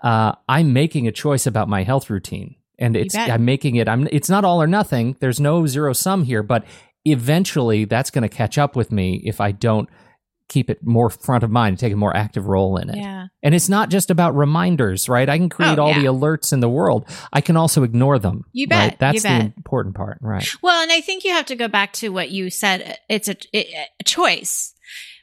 uh, 0.03 0.33
I'm 0.47 0.73
making 0.73 1.07
a 1.07 1.11
choice 1.11 1.45
about 1.45 1.67
my 1.67 1.83
health 1.83 2.09
routine, 2.09 2.55
and 2.77 2.95
it's 2.95 3.15
I'm 3.15 3.45
making 3.45 3.75
it. 3.75 3.87
I'm. 3.87 4.07
It's 4.11 4.29
not 4.29 4.45
all 4.45 4.61
or 4.61 4.67
nothing. 4.67 5.15
There's 5.19 5.39
no 5.39 5.65
zero 5.67 5.93
sum 5.93 6.23
here, 6.23 6.43
but 6.43 6.65
eventually 7.05 7.85
that's 7.85 8.11
going 8.11 8.23
to 8.23 8.29
catch 8.29 8.57
up 8.57 8.75
with 8.75 8.91
me 8.91 9.21
if 9.25 9.41
I 9.41 9.51
don't 9.51 9.89
keep 10.49 10.69
it 10.69 10.85
more 10.85 11.09
front 11.09 11.43
of 11.43 11.51
mind, 11.51 11.79
take 11.79 11.93
a 11.93 11.95
more 11.95 12.15
active 12.15 12.47
role 12.47 12.75
in 12.77 12.89
it. 12.89 12.97
Yeah. 12.97 13.27
And 13.41 13.55
it's 13.55 13.69
not 13.69 13.89
just 13.89 14.09
about 14.09 14.35
reminders, 14.35 15.07
right? 15.07 15.29
I 15.29 15.37
can 15.37 15.47
create 15.47 15.77
oh, 15.79 15.83
all 15.83 15.89
yeah. 15.89 15.99
the 15.99 16.05
alerts 16.05 16.51
in 16.51 16.59
the 16.59 16.67
world. 16.67 17.05
I 17.31 17.39
can 17.39 17.55
also 17.55 17.83
ignore 17.83 18.19
them. 18.19 18.45
You 18.51 18.67
bet. 18.67 18.89
Right? 18.89 18.99
That's 18.99 19.15
you 19.15 19.21
bet. 19.21 19.41
the 19.41 19.53
important 19.55 19.95
part, 19.95 20.17
right? 20.21 20.47
Well, 20.61 20.81
and 20.81 20.91
I 20.91 21.01
think 21.01 21.23
you 21.23 21.31
have 21.31 21.45
to 21.45 21.55
go 21.55 21.67
back 21.67 21.93
to 21.93 22.09
what 22.09 22.31
you 22.31 22.49
said. 22.49 22.97
It's 23.07 23.29
a, 23.29 23.37
a 23.53 24.03
choice. 24.03 24.73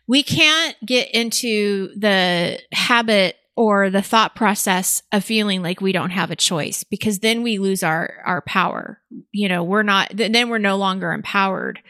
We 0.06 0.22
can't 0.22 0.76
get 0.86 1.10
into 1.10 1.90
the 1.98 2.60
habit 2.72 3.36
or 3.56 3.88
the 3.88 4.02
thought 4.02 4.36
process 4.36 5.02
of 5.10 5.24
feeling 5.24 5.62
like 5.62 5.80
we 5.80 5.92
don't 5.92 6.10
have 6.10 6.30
a 6.30 6.36
choice 6.36 6.84
because 6.84 7.20
then 7.20 7.42
we 7.42 7.58
lose 7.58 7.82
our 7.82 8.22
our 8.24 8.42
power. 8.42 9.00
You 9.32 9.48
know, 9.48 9.64
we're 9.64 9.82
not 9.82 10.10
then 10.14 10.50
we're 10.50 10.58
no 10.58 10.76
longer 10.76 11.12
empowered. 11.12 11.80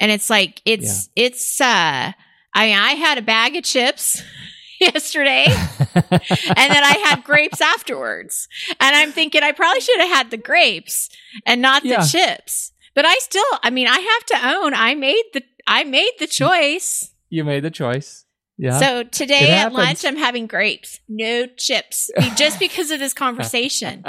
And 0.00 0.10
it's 0.10 0.30
like 0.30 0.62
it's 0.64 1.10
yeah. 1.14 1.26
it's 1.26 1.60
uh 1.60 2.12
I 2.56 2.66
mean, 2.66 2.78
I 2.78 2.92
had 2.92 3.18
a 3.18 3.22
bag 3.22 3.54
of 3.56 3.64
chips 3.64 4.22
yesterday 4.80 5.44
and 5.48 6.10
then 6.10 6.84
I 6.84 7.04
had 7.04 7.22
grapes 7.22 7.60
afterwards. 7.60 8.48
And 8.80 8.96
I'm 8.96 9.12
thinking 9.12 9.42
I 9.42 9.52
probably 9.52 9.82
should 9.82 10.00
have 10.00 10.10
had 10.10 10.30
the 10.30 10.38
grapes 10.38 11.10
and 11.44 11.60
not 11.60 11.84
yeah. 11.84 12.00
the 12.00 12.06
chips. 12.08 12.72
But 12.94 13.04
I 13.04 13.14
still, 13.16 13.44
I 13.62 13.70
mean, 13.70 13.88
I 13.88 13.98
have 13.98 14.26
to 14.26 14.48
own 14.48 14.72
I 14.72 14.94
made 14.94 15.24
the 15.34 15.42
I 15.66 15.84
made 15.84 16.12
the 16.18 16.26
choice. 16.26 17.12
You 17.28 17.44
made 17.44 17.62
the 17.62 17.70
choice. 17.70 18.23
Yeah. 18.56 18.78
So 18.78 19.02
today 19.02 19.50
at 19.50 19.72
lunch 19.72 20.04
I'm 20.04 20.16
having 20.16 20.46
grapes, 20.46 21.00
no 21.08 21.46
chips. 21.46 22.10
Just 22.36 22.58
because 22.58 22.90
of 22.90 23.00
this 23.00 23.12
conversation. 23.24 24.04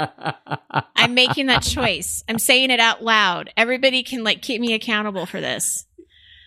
I'm 0.94 1.14
making 1.14 1.46
that 1.46 1.62
choice. 1.62 2.22
I'm 2.28 2.38
saying 2.38 2.70
it 2.70 2.80
out 2.80 3.02
loud. 3.02 3.52
Everybody 3.56 4.02
can 4.02 4.22
like 4.22 4.42
keep 4.42 4.60
me 4.60 4.72
accountable 4.72 5.26
for 5.26 5.40
this. 5.40 5.86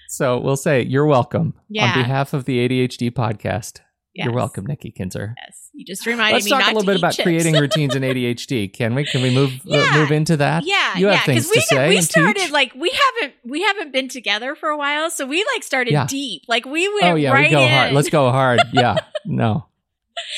So 0.07 0.39
we'll 0.39 0.57
say 0.57 0.81
you're 0.81 1.05
welcome 1.05 1.53
yeah. 1.69 1.91
on 1.91 2.01
behalf 2.01 2.33
of 2.33 2.45
the 2.45 2.67
ADHD 2.67 3.11
podcast. 3.11 3.81
Yes. 4.13 4.25
You're 4.25 4.33
welcome, 4.33 4.65
Nikki 4.65 4.91
Kinzer. 4.91 5.35
Yes, 5.37 5.69
you 5.71 5.85
just 5.85 6.05
reminded 6.05 6.33
Let's 6.33 6.45
me. 6.45 6.51
Let's 6.51 6.65
talk 6.65 6.73
a 6.73 6.75
little 6.75 6.85
bit 6.85 6.97
about 6.97 7.13
chips. 7.13 7.23
creating 7.23 7.53
routines 7.61 7.95
in 7.95 8.01
ADHD. 8.01 8.73
Can 8.73 8.95
we? 8.95 9.05
Can 9.05 9.21
we 9.21 9.33
move 9.33 9.51
uh, 9.51 9.77
yeah. 9.77 9.89
uh, 9.91 9.97
move 9.97 10.11
into 10.11 10.37
that? 10.37 10.65
Yeah, 10.65 10.97
you 10.97 11.07
have 11.07 11.15
yeah, 11.15 11.21
things 11.21 11.47
we, 11.47 11.55
to 11.55 11.61
say. 11.61 11.89
We 11.89 12.01
started 12.01 12.41
teach. 12.41 12.51
like 12.51 12.73
we 12.75 12.89
haven't 12.89 13.35
we 13.45 13.61
haven't 13.61 13.93
been 13.93 14.09
together 14.09 14.55
for 14.55 14.69
a 14.69 14.77
while, 14.77 15.11
so 15.11 15.25
we 15.25 15.45
like 15.53 15.63
started 15.63 15.93
yeah. 15.93 16.07
deep. 16.07 16.43
Like 16.47 16.65
we 16.65 16.87
went. 16.87 17.05
Oh 17.05 17.15
yeah, 17.15 17.31
right 17.31 17.49
we 17.49 17.51
go 17.51 17.61
in. 17.61 17.69
hard. 17.69 17.93
Let's 17.93 18.09
go 18.09 18.31
hard. 18.31 18.61
Yeah, 18.73 18.97
no, 19.25 19.67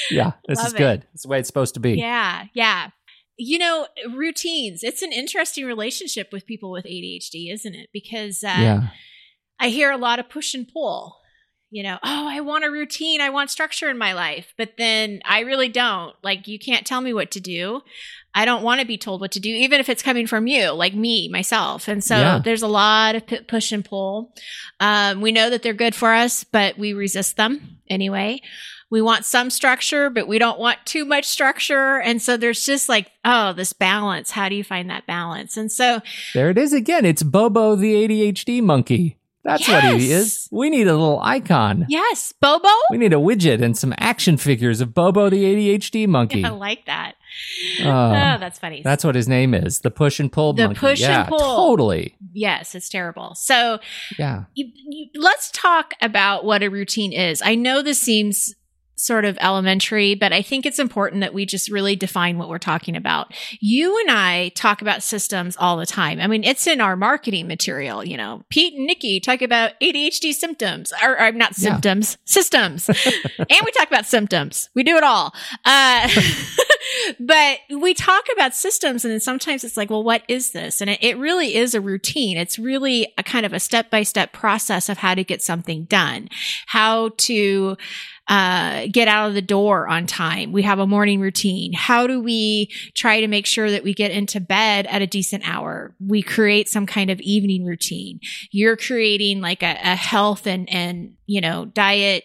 yeah, 0.09 0.31
this 0.47 0.57
Love 0.57 0.67
is 0.67 0.73
good. 0.73 1.05
It's 1.13 1.23
the 1.23 1.29
way 1.29 1.39
it's 1.39 1.47
supposed 1.47 1.75
to 1.75 1.79
be. 1.79 1.93
Yeah, 1.93 2.45
yeah. 2.53 2.89
You 3.37 3.57
know, 3.57 3.87
routines. 4.13 4.83
It's 4.83 5.01
an 5.01 5.11
interesting 5.11 5.65
relationship 5.65 6.29
with 6.31 6.45
people 6.45 6.71
with 6.71 6.85
ADHD, 6.85 7.51
isn't 7.51 7.75
it? 7.75 7.89
Because 7.93 8.43
uh, 8.43 8.47
yeah 8.47 8.87
I 9.61 9.69
hear 9.69 9.91
a 9.91 9.97
lot 9.97 10.17
of 10.17 10.27
push 10.27 10.55
and 10.55 10.67
pull. 10.67 11.20
You 11.71 11.83
know, 11.83 11.97
oh, 12.03 12.27
I 12.29 12.41
want 12.41 12.65
a 12.65 12.69
routine. 12.69 13.21
I 13.21 13.29
want 13.29 13.49
structure 13.49 13.89
in 13.89 13.97
my 13.97 14.13
life. 14.13 14.53
But 14.57 14.73
then 14.77 15.21
I 15.23 15.39
really 15.39 15.69
don't. 15.69 16.13
Like, 16.21 16.47
you 16.47 16.59
can't 16.59 16.85
tell 16.85 16.99
me 16.99 17.13
what 17.13 17.31
to 17.31 17.39
do. 17.39 17.81
I 18.33 18.45
don't 18.45 18.63
want 18.63 18.81
to 18.81 18.87
be 18.87 18.97
told 18.97 19.21
what 19.21 19.31
to 19.33 19.39
do, 19.39 19.49
even 19.49 19.79
if 19.79 19.89
it's 19.89 20.03
coming 20.03 20.27
from 20.27 20.47
you, 20.47 20.71
like 20.71 20.93
me, 20.93 21.27
myself. 21.29 21.87
And 21.87 22.03
so 22.03 22.17
yeah. 22.17 22.41
there's 22.43 22.61
a 22.61 22.67
lot 22.67 23.15
of 23.15 23.25
p- 23.25 23.41
push 23.41 23.71
and 23.71 23.83
pull. 23.83 24.33
Um, 24.79 25.21
we 25.21 25.31
know 25.31 25.49
that 25.49 25.63
they're 25.63 25.73
good 25.73 25.95
for 25.95 26.13
us, 26.13 26.43
but 26.43 26.77
we 26.77 26.93
resist 26.93 27.35
them 27.37 27.79
anyway. 27.89 28.41
We 28.89 29.01
want 29.01 29.23
some 29.23 29.49
structure, 29.49 30.09
but 30.09 30.27
we 30.27 30.37
don't 30.37 30.59
want 30.59 30.79
too 30.85 31.05
much 31.05 31.25
structure. 31.25 31.99
And 32.01 32.21
so 32.21 32.35
there's 32.35 32.65
just 32.65 32.89
like, 32.89 33.09
oh, 33.23 33.53
this 33.53 33.71
balance. 33.71 34.31
How 34.31 34.49
do 34.49 34.55
you 34.55 34.65
find 34.65 34.89
that 34.89 35.07
balance? 35.07 35.55
And 35.55 35.71
so 35.71 36.01
there 36.33 36.49
it 36.49 36.57
is 36.57 36.73
again. 36.73 37.05
It's 37.05 37.23
Bobo 37.23 37.75
the 37.75 37.93
ADHD 37.93 38.61
monkey. 38.61 39.17
That's 39.43 39.67
yes. 39.67 39.83
what 39.83 39.99
he 39.99 40.11
is. 40.11 40.47
We 40.51 40.69
need 40.69 40.87
a 40.87 40.93
little 40.93 41.19
icon. 41.19 41.85
Yes, 41.89 42.33
Bobo. 42.39 42.69
We 42.91 42.97
need 42.97 43.13
a 43.13 43.17
widget 43.17 43.61
and 43.61 43.75
some 43.75 43.93
action 43.97 44.37
figures 44.37 44.81
of 44.81 44.93
Bobo 44.93 45.29
the 45.29 45.43
ADHD 45.43 46.07
monkey. 46.07 46.45
I 46.45 46.49
like 46.49 46.85
that. 46.85 47.15
Uh, 47.81 47.87
oh, 47.87 48.37
that's 48.39 48.59
funny. 48.59 48.81
That's 48.83 49.03
what 49.03 49.15
his 49.15 49.27
name 49.27 49.53
is. 49.53 49.79
The 49.79 49.89
push 49.89 50.19
and 50.19 50.31
pull 50.31 50.53
the 50.53 50.65
monkey. 50.65 50.79
push 50.79 51.01
yeah, 51.01 51.21
and 51.21 51.29
pull. 51.29 51.39
Totally. 51.39 52.15
Yes, 52.33 52.75
it's 52.75 52.89
terrible. 52.89 53.33
So, 53.35 53.79
yeah. 54.19 54.43
You, 54.53 54.71
you, 54.75 55.07
let's 55.15 55.49
talk 55.51 55.93
about 56.01 56.45
what 56.45 56.61
a 56.61 56.69
routine 56.69 57.13
is. 57.13 57.41
I 57.43 57.55
know 57.55 57.81
this 57.81 58.01
seems 58.01 58.53
sort 59.01 59.25
of 59.25 59.35
elementary, 59.41 60.13
but 60.13 60.31
I 60.31 60.43
think 60.43 60.63
it's 60.63 60.77
important 60.77 61.21
that 61.21 61.33
we 61.33 61.43
just 61.43 61.71
really 61.71 61.95
define 61.95 62.37
what 62.37 62.49
we're 62.49 62.59
talking 62.59 62.95
about. 62.95 63.33
You 63.59 63.99
and 63.99 64.11
I 64.11 64.49
talk 64.49 64.81
about 64.83 65.01
systems 65.01 65.57
all 65.57 65.77
the 65.77 65.87
time. 65.87 66.19
I 66.19 66.27
mean, 66.27 66.43
it's 66.43 66.67
in 66.67 66.79
our 66.79 66.95
marketing 66.95 67.47
material, 67.47 68.05
you 68.05 68.15
know. 68.15 68.43
Pete 68.49 68.75
and 68.75 68.85
Nikki 68.85 69.19
talk 69.19 69.41
about 69.41 69.71
ADHD 69.81 70.33
symptoms, 70.33 70.93
or, 71.03 71.19
or 71.19 71.31
not 71.31 71.55
symptoms, 71.55 72.11
yeah. 72.11 72.31
systems. 72.31 72.89
and 73.39 73.61
we 73.65 73.71
talk 73.71 73.87
about 73.87 74.05
symptoms. 74.05 74.69
We 74.75 74.83
do 74.83 74.97
it 74.97 75.03
all. 75.03 75.33
Uh, 75.65 76.07
but 77.19 77.57
we 77.75 77.95
talk 77.95 78.25
about 78.33 78.53
systems 78.53 79.03
and 79.03 79.11
then 79.11 79.19
sometimes 79.19 79.63
it's 79.63 79.77
like, 79.77 79.89
well, 79.89 80.03
what 80.03 80.21
is 80.27 80.51
this? 80.51 80.79
And 80.79 80.91
it, 80.91 80.99
it 81.01 81.17
really 81.17 81.55
is 81.55 81.73
a 81.73 81.81
routine. 81.81 82.37
It's 82.37 82.59
really 82.59 83.11
a 83.17 83.23
kind 83.23 83.47
of 83.47 83.53
a 83.53 83.59
step 83.59 83.89
by 83.89 84.03
step 84.03 84.31
process 84.31 84.89
of 84.89 84.99
how 84.99 85.15
to 85.15 85.23
get 85.23 85.41
something 85.41 85.85
done, 85.85 86.29
how 86.67 87.09
to 87.17 87.77
uh, 88.31 88.87
get 88.89 89.09
out 89.09 89.27
of 89.27 89.33
the 89.33 89.41
door 89.41 89.89
on 89.89 90.07
time. 90.07 90.53
We 90.53 90.61
have 90.61 90.79
a 90.79 90.87
morning 90.87 91.19
routine. 91.19 91.73
How 91.73 92.07
do 92.07 92.21
we 92.21 92.71
try 92.95 93.19
to 93.19 93.27
make 93.27 93.45
sure 93.45 93.69
that 93.69 93.83
we 93.83 93.93
get 93.93 94.11
into 94.11 94.39
bed 94.39 94.85
at 94.85 95.01
a 95.01 95.07
decent 95.07 95.43
hour? 95.45 95.93
We 95.99 96.21
create 96.21 96.69
some 96.69 96.85
kind 96.85 97.09
of 97.09 97.19
evening 97.19 97.65
routine. 97.65 98.21
You're 98.49 98.77
creating 98.77 99.41
like 99.41 99.61
a, 99.61 99.77
a 99.83 99.95
health 99.97 100.47
and, 100.47 100.69
and, 100.73 101.15
you 101.25 101.41
know, 101.41 101.65
diet 101.65 102.23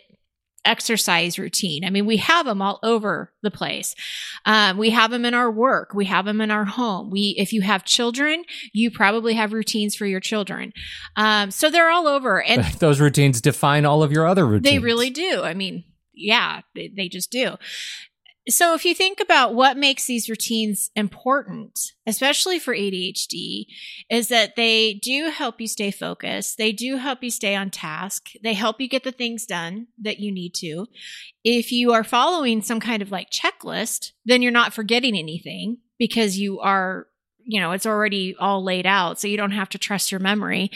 exercise 0.64 1.40
routine. 1.40 1.84
I 1.84 1.90
mean, 1.90 2.06
we 2.06 2.18
have 2.18 2.46
them 2.46 2.62
all 2.62 2.78
over 2.84 3.32
the 3.42 3.50
place. 3.50 3.96
Um, 4.44 4.78
we 4.78 4.90
have 4.90 5.10
them 5.10 5.24
in 5.24 5.34
our 5.34 5.50
work. 5.50 5.92
We 5.92 6.04
have 6.04 6.24
them 6.24 6.40
in 6.40 6.52
our 6.52 6.66
home. 6.66 7.10
We, 7.10 7.34
if 7.36 7.52
you 7.52 7.62
have 7.62 7.84
children, 7.84 8.44
you 8.72 8.92
probably 8.92 9.34
have 9.34 9.52
routines 9.52 9.96
for 9.96 10.06
your 10.06 10.20
children. 10.20 10.72
Um, 11.16 11.50
so 11.50 11.68
they're 11.68 11.90
all 11.90 12.06
over, 12.06 12.40
and 12.40 12.64
those 12.78 13.00
routines 13.00 13.40
define 13.40 13.84
all 13.84 14.04
of 14.04 14.12
your 14.12 14.24
other 14.24 14.46
routines. 14.46 14.72
they 14.72 14.78
really 14.78 15.10
do. 15.10 15.42
I 15.42 15.54
mean, 15.54 15.82
yeah, 16.16 16.62
they, 16.74 17.08
just 17.08 17.30
do. 17.30 17.56
So 18.48 18.74
if 18.74 18.84
you 18.84 18.94
think 18.94 19.18
about 19.20 19.54
what 19.54 19.76
makes 19.76 20.06
these 20.06 20.28
routines 20.28 20.90
important, 20.94 21.80
especially 22.06 22.60
for 22.60 22.74
ADHD, 22.76 23.66
is 24.08 24.28
that 24.28 24.54
they 24.54 24.94
do 24.94 25.30
help 25.30 25.60
you 25.60 25.66
stay 25.66 25.90
focused. 25.90 26.56
They 26.56 26.70
do 26.70 26.96
help 26.96 27.24
you 27.24 27.30
stay 27.30 27.56
on 27.56 27.70
task. 27.70 28.30
They 28.44 28.54
help 28.54 28.80
you 28.80 28.88
get 28.88 29.02
the 29.02 29.10
things 29.10 29.46
done 29.46 29.88
that 30.00 30.20
you 30.20 30.30
need 30.30 30.54
to. 30.56 30.86
If 31.42 31.72
you 31.72 31.92
are 31.92 32.04
following 32.04 32.62
some 32.62 32.78
kind 32.78 33.02
of 33.02 33.10
like 33.10 33.30
checklist, 33.30 34.12
then 34.24 34.42
you're 34.42 34.52
not 34.52 34.72
forgetting 34.72 35.16
anything 35.16 35.78
because 35.98 36.38
you 36.38 36.60
are 36.60 37.08
you 37.48 37.60
know, 37.60 37.70
it's 37.70 37.86
already 37.86 38.34
all 38.40 38.64
laid 38.64 38.86
out. 38.86 39.20
So 39.20 39.28
you 39.28 39.36
don't 39.36 39.52
have 39.52 39.68
to 39.68 39.78
trust 39.78 40.10
your 40.10 40.18
memory. 40.18 40.70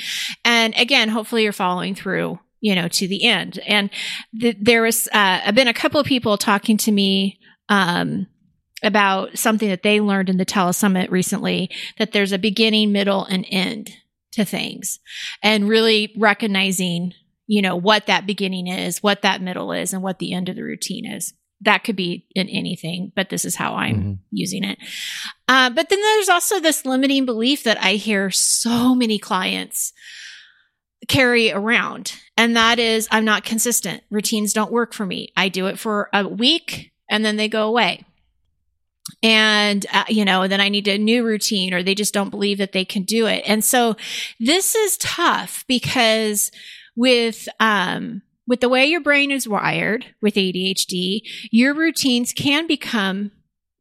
And 0.45 0.73
again, 0.77 1.09
hopefully 1.09 1.43
you're 1.43 1.53
following 1.53 1.97
through 1.97 2.39
you 2.61 2.75
know, 2.75 2.89
to 2.89 3.09
the 3.09 3.25
end. 3.25 3.59
And 3.67 3.91
th- 4.39 4.57
there 4.61 4.83
was, 4.83 5.09
uh, 5.09 5.41
I've 5.47 5.55
been 5.55 5.69
a 5.69 5.75
couple 5.75 6.01
of 6.01 6.07
people 6.07 6.37
talking 6.37 6.77
to 6.79 6.93
me, 6.93 7.39
um, 7.69 8.27
about 8.83 9.37
something 9.39 9.69
that 9.69 9.83
they 9.83 10.01
learned 10.01 10.31
in 10.31 10.39
the 10.39 10.47
telesummit 10.47 11.11
recently 11.11 11.71
that 11.99 12.13
there's 12.13 12.33
a 12.33 12.39
beginning, 12.39 12.93
middle, 12.93 13.25
and 13.25 13.45
end 13.51 13.91
to 14.33 14.45
things 14.45 15.01
and 15.43 15.69
really 15.69 16.15
recognizing, 16.17 17.13
you 17.47 17.61
know, 17.61 17.77
what 17.77 18.07
that 18.07 18.27
beginning 18.27 18.67
is, 18.69 19.03
what 19.03 19.23
that 19.23 19.43
middle 19.43 19.73
is, 19.73 19.93
and 19.93 20.03
what 20.03 20.19
the 20.19 20.33
end 20.33 20.49
of 20.49 20.57
the 20.57 20.63
routine 20.63 21.05
is. 21.05 21.35
That 21.63 21.85
could 21.85 21.97
be 21.97 22.27
in 22.35 22.49
anything, 22.49 23.13
but 23.15 23.29
this 23.29 23.45
is 23.45 23.55
how 23.57 23.75
I'm 23.75 24.03
Mhm. 24.03 24.19
using 24.31 24.65
it. 24.65 24.79
Uh, 25.47 25.69
but 25.69 25.91
then 25.91 26.01
there's 26.01 26.31
also 26.31 26.59
this 26.59 26.87
limiting 26.87 27.27
belief 27.27 27.65
that 27.65 27.83
I 27.83 27.95
hear 27.95 28.31
so 28.31 28.95
many 28.95 29.19
clients 29.19 29.93
carry 31.09 31.53
around, 31.53 32.15
and 32.37 32.57
that 32.57 32.79
is 32.79 33.09
I'm 33.11 33.25
not 33.25 33.45
consistent. 33.45 34.03
Routines 34.11 34.53
don't 34.53 34.73
work 34.73 34.93
for 34.93 35.07
me. 35.07 35.33
I 35.37 35.49
do 35.49 35.67
it 35.67 35.79
for 35.79 36.09
a 36.13 36.27
week 36.27 36.93
and 37.11 37.25
then 37.25 37.37
they 37.37 37.49
go 37.49 37.67
away. 37.67 38.07
And, 39.23 39.85
uh, 39.93 40.05
you 40.09 40.25
know, 40.25 40.47
then 40.47 40.61
I 40.61 40.69
need 40.69 40.87
a 40.89 40.97
new 40.97 41.25
routine 41.25 41.75
or 41.75 41.83
they 41.83 41.95
just 41.95 42.15
don't 42.15 42.31
believe 42.31 42.59
that 42.59 42.73
they 42.73 42.85
can 42.85 43.03
do 43.03 43.27
it. 43.27 43.43
And 43.45 43.65
so 43.65 43.97
this 44.39 44.75
is 44.75 44.97
tough 44.99 45.65
because 45.67 46.51
with, 46.97 47.49
um, 47.59 48.23
with 48.47 48.61
the 48.61 48.69
way 48.69 48.87
your 48.87 49.01
brain 49.01 49.31
is 49.31 49.49
wired 49.49 50.07
with 50.23 50.35
ADHD, 50.35 51.21
your 51.51 51.75
routines 51.75 52.33
can 52.33 52.67
become 52.67 53.33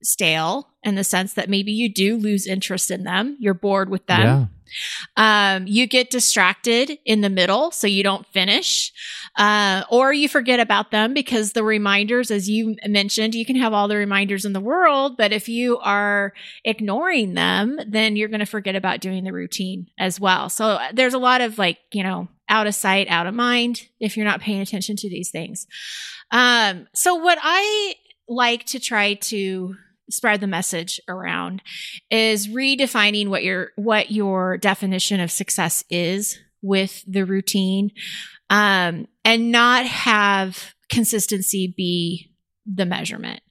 stale 0.01 0.69
in 0.83 0.95
the 0.95 1.03
sense 1.03 1.33
that 1.33 1.49
maybe 1.49 1.71
you 1.71 1.93
do 1.93 2.17
lose 2.17 2.47
interest 2.47 2.89
in 2.91 3.03
them. 3.03 3.37
You're 3.39 3.53
bored 3.53 3.89
with 3.89 4.05
them. 4.07 4.21
Yeah. 4.21 4.45
Um, 5.17 5.67
you 5.67 5.87
get 5.87 6.09
distracted 6.09 6.97
in 7.05 7.21
the 7.21 7.29
middle, 7.29 7.71
so 7.71 7.87
you 7.87 8.03
don't 8.03 8.25
finish, 8.27 8.91
uh, 9.37 9.83
or 9.89 10.13
you 10.13 10.29
forget 10.29 10.59
about 10.59 10.91
them 10.91 11.13
because 11.13 11.53
the 11.53 11.63
reminders, 11.63 12.31
as 12.31 12.49
you 12.49 12.75
mentioned, 12.85 13.35
you 13.35 13.45
can 13.45 13.55
have 13.55 13.73
all 13.73 13.87
the 13.87 13.95
reminders 13.95 14.45
in 14.45 14.53
the 14.53 14.59
world, 14.59 15.17
but 15.17 15.31
if 15.31 15.49
you 15.49 15.77
are 15.79 16.33
ignoring 16.63 17.33
them, 17.33 17.79
then 17.87 18.15
you're 18.15 18.29
going 18.29 18.39
to 18.39 18.45
forget 18.45 18.75
about 18.75 19.01
doing 19.01 19.23
the 19.23 19.33
routine 19.33 19.87
as 19.97 20.19
well. 20.19 20.49
So 20.49 20.65
uh, 20.65 20.87
there's 20.93 21.13
a 21.13 21.19
lot 21.19 21.41
of 21.41 21.57
like, 21.57 21.77
you 21.91 22.03
know, 22.03 22.27
out 22.47 22.67
of 22.67 22.75
sight, 22.75 23.07
out 23.09 23.27
of 23.27 23.33
mind 23.33 23.87
if 23.99 24.17
you're 24.17 24.25
not 24.25 24.41
paying 24.41 24.61
attention 24.61 24.95
to 24.97 25.09
these 25.09 25.29
things. 25.29 25.67
Um, 26.31 26.87
so 26.93 27.15
what 27.15 27.37
I 27.41 27.95
like 28.27 28.65
to 28.65 28.79
try 28.79 29.15
to 29.15 29.75
spread 30.09 30.41
the 30.41 30.47
message 30.47 30.99
around 31.07 31.61
is 32.09 32.47
redefining 32.47 33.27
what 33.27 33.43
your 33.43 33.71
what 33.75 34.11
your 34.11 34.57
definition 34.57 35.19
of 35.19 35.31
success 35.31 35.83
is 35.89 36.39
with 36.61 37.03
the 37.07 37.25
routine 37.25 37.91
um, 38.49 39.07
and 39.23 39.51
not 39.51 39.85
have 39.85 40.73
consistency 40.89 41.73
be 41.75 42.31
the 42.65 42.85
measurement 42.85 43.41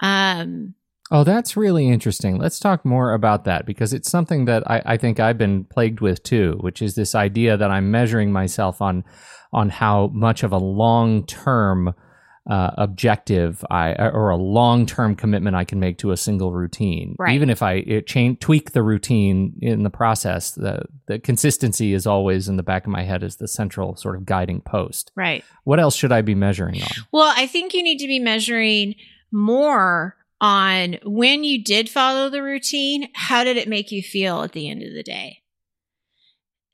um, 0.00 0.74
Oh, 1.12 1.24
that's 1.24 1.56
really 1.56 1.88
interesting. 1.88 2.38
Let's 2.38 2.60
talk 2.60 2.84
more 2.84 3.14
about 3.14 3.44
that 3.44 3.66
because 3.66 3.92
it's 3.92 4.08
something 4.08 4.44
that 4.44 4.62
I, 4.70 4.82
I 4.86 4.96
think 4.96 5.18
I've 5.18 5.38
been 5.38 5.64
plagued 5.64 6.00
with 6.00 6.22
too, 6.22 6.56
which 6.60 6.80
is 6.80 6.94
this 6.94 7.16
idea 7.16 7.56
that 7.56 7.70
I'm 7.70 7.90
measuring 7.90 8.32
myself 8.32 8.80
on 8.80 9.04
on 9.52 9.70
how 9.70 10.06
much 10.14 10.44
of 10.44 10.52
a 10.52 10.58
long 10.58 11.26
term 11.26 11.92
uh, 12.48 12.70
objective 12.78 13.62
I 13.70 13.92
or 13.92 14.30
a 14.30 14.36
long 14.36 14.86
term 14.86 15.14
commitment 15.14 15.54
I 15.56 15.64
can 15.64 15.78
make 15.78 15.98
to 15.98 16.10
a 16.10 16.16
single 16.16 16.52
routine. 16.52 17.14
Right. 17.18 17.34
Even 17.34 17.50
if 17.50 17.62
I 17.62 17.74
it 17.74 18.06
change, 18.06 18.38
tweak 18.40 18.72
the 18.72 18.82
routine 18.82 19.54
in 19.60 19.82
the 19.82 19.90
process, 19.90 20.52
the 20.52 20.84
the 21.06 21.18
consistency 21.18 21.92
is 21.92 22.06
always 22.06 22.48
in 22.48 22.56
the 22.56 22.62
back 22.62 22.84
of 22.86 22.90
my 22.92 23.02
head 23.02 23.22
as 23.22 23.36
the 23.36 23.46
central 23.46 23.94
sort 23.96 24.16
of 24.16 24.24
guiding 24.24 24.62
post. 24.62 25.12
right 25.14 25.44
What 25.64 25.80
else 25.80 25.94
should 25.94 26.12
I 26.12 26.22
be 26.22 26.34
measuring 26.34 26.82
on? 26.82 26.88
well 27.12 27.32
i 27.36 27.46
think 27.46 27.74
you 27.74 27.82
need 27.82 27.98
to 27.98 28.06
be 28.06 28.18
measuring 28.18 28.94
more 29.30 30.16
on 30.40 30.96
when 31.04 31.44
you 31.44 31.62
did 31.62 31.88
follow 31.90 32.30
the 32.30 32.42
routine 32.42 33.08
how 33.14 33.44
did 33.44 33.56
it 33.58 33.68
make 33.68 33.92
you 33.92 34.02
feel 34.02 34.42
at 34.42 34.52
the 34.52 34.68
end 34.70 34.82
of 34.82 34.92
the 34.94 35.02
day 35.02 35.42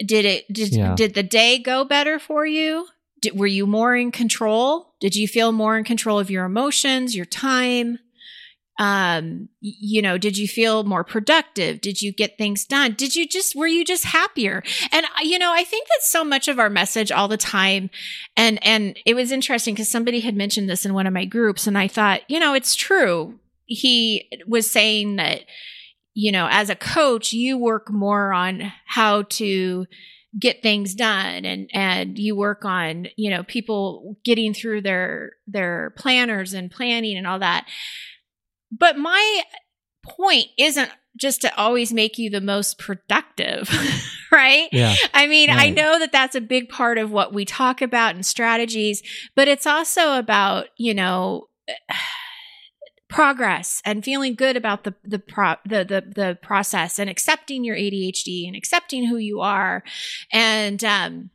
did 0.04 0.24
it 0.24 0.50
did, 0.52 0.72
Yeah. 0.72 0.94
did 0.94 1.14
the 1.14 1.22
day 1.22 1.58
go 1.58 1.84
better 1.84 2.18
for 2.18 2.46
you 2.46 2.86
did, 3.26 3.38
were 3.38 3.46
you 3.46 3.66
more 3.66 3.94
in 3.94 4.12
control? 4.12 4.94
Did 5.00 5.16
you 5.16 5.28
feel 5.28 5.52
more 5.52 5.76
in 5.76 5.84
control 5.84 6.18
of 6.18 6.30
your 6.30 6.44
emotions 6.44 7.14
your 7.14 7.26
time? 7.26 7.98
Um 8.78 9.48
you 9.60 10.02
know 10.02 10.18
did 10.18 10.36
you 10.36 10.46
feel 10.46 10.84
more 10.84 11.02
productive? 11.02 11.80
Did 11.80 12.02
you 12.02 12.12
get 12.12 12.36
things 12.36 12.66
done? 12.66 12.92
Did 12.92 13.16
you 13.16 13.26
just 13.26 13.56
were 13.56 13.66
you 13.66 13.86
just 13.86 14.04
happier? 14.04 14.62
And 14.92 15.06
uh, 15.06 15.22
you 15.22 15.38
know 15.38 15.50
i 15.52 15.64
think 15.64 15.88
that 15.88 16.02
so 16.02 16.22
much 16.22 16.46
of 16.46 16.58
our 16.58 16.68
message 16.68 17.10
all 17.10 17.26
the 17.26 17.38
time 17.38 17.88
and 18.36 18.58
and 18.62 18.98
it 19.06 19.14
was 19.14 19.32
interesting 19.32 19.74
because 19.74 19.90
somebody 19.90 20.20
had 20.20 20.36
mentioned 20.36 20.68
this 20.68 20.84
in 20.84 20.92
one 20.92 21.06
of 21.06 21.14
my 21.14 21.24
groups 21.24 21.66
and 21.66 21.78
i 21.78 21.88
thought 21.88 22.20
you 22.28 22.38
know 22.38 22.52
it's 22.54 22.74
true. 22.74 23.38
He 23.64 24.30
was 24.46 24.70
saying 24.70 25.16
that 25.16 25.40
you 26.12 26.30
know 26.30 26.46
as 26.50 26.68
a 26.68 26.76
coach 26.76 27.32
you 27.32 27.56
work 27.56 27.90
more 27.90 28.34
on 28.34 28.72
how 28.86 29.22
to 29.22 29.86
get 30.38 30.62
things 30.62 30.94
done 30.94 31.44
and 31.44 31.70
and 31.72 32.18
you 32.18 32.36
work 32.36 32.64
on 32.64 33.06
you 33.16 33.30
know 33.30 33.42
people 33.42 34.16
getting 34.24 34.52
through 34.52 34.82
their 34.82 35.32
their 35.46 35.94
planners 35.96 36.52
and 36.52 36.70
planning 36.70 37.16
and 37.16 37.26
all 37.26 37.38
that. 37.38 37.66
But 38.70 38.98
my 38.98 39.42
point 40.04 40.46
isn't 40.58 40.90
just 41.18 41.40
to 41.40 41.56
always 41.56 41.92
make 41.92 42.18
you 42.18 42.28
the 42.28 42.40
most 42.40 42.78
productive 42.78 43.70
right? 44.32 44.68
Yeah. 44.72 44.94
I 45.14 45.26
mean, 45.26 45.50
I 45.50 45.70
know 45.70 45.98
that 45.98 46.12
that's 46.12 46.34
a 46.34 46.40
big 46.40 46.68
part 46.68 46.98
of 46.98 47.10
what 47.10 47.32
we 47.32 47.44
talk 47.44 47.80
about 47.80 48.14
and 48.14 48.24
strategies, 48.24 49.02
but 49.34 49.48
it's 49.48 49.66
also 49.66 50.18
about, 50.18 50.66
you 50.76 50.94
know, 50.94 51.48
progress 53.08 53.80
and 53.84 54.04
feeling 54.04 54.34
good 54.34 54.56
about 54.56 54.84
the 54.84 54.94
the 55.04 55.18
pro, 55.18 55.54
the, 55.64 55.84
the 55.84 56.12
the 56.14 56.38
process 56.42 56.98
and 56.98 57.08
accepting 57.08 57.64
your 57.64 57.76
ADHD 57.76 58.46
and 58.46 58.56
accepting 58.56 59.06
who 59.06 59.16
you 59.16 59.40
are 59.40 59.84
and 60.32 60.82
um 60.82 61.30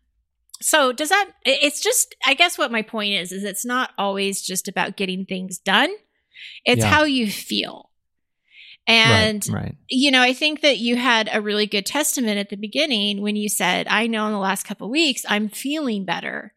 so 0.61 0.91
does 0.91 1.09
that 1.09 1.31
it's 1.45 1.81
just 1.81 2.13
I 2.25 2.33
guess 2.33 2.57
what 2.57 2.71
my 2.71 2.81
point 2.81 3.13
is 3.13 3.31
is 3.31 3.43
it's 3.43 3.65
not 3.65 3.91
always 3.97 4.41
just 4.41 4.67
about 4.67 4.97
getting 4.97 5.25
things 5.25 5.57
done. 5.59 5.89
It's 6.65 6.81
Yeah. 6.83 6.89
how 6.89 7.03
you 7.03 7.31
feel. 7.31 7.89
And 8.87 9.47
right, 9.49 9.63
right. 9.63 9.75
you 9.89 10.11
know, 10.11 10.21
I 10.21 10.33
think 10.33 10.61
that 10.61 10.77
you 10.79 10.97
had 10.97 11.29
a 11.31 11.41
really 11.41 11.67
good 11.67 11.85
testament 11.85 12.37
at 12.39 12.49
the 12.49 12.57
beginning 12.57 13.21
when 13.21 13.35
you 13.35 13.47
said, 13.47 13.87
I 13.87 14.07
know 14.07 14.25
in 14.25 14.33
the 14.33 14.39
last 14.39 14.63
couple 14.65 14.87
of 14.87 14.91
weeks 14.91 15.23
I'm 15.27 15.49
feeling 15.49 16.03
better. 16.03 16.53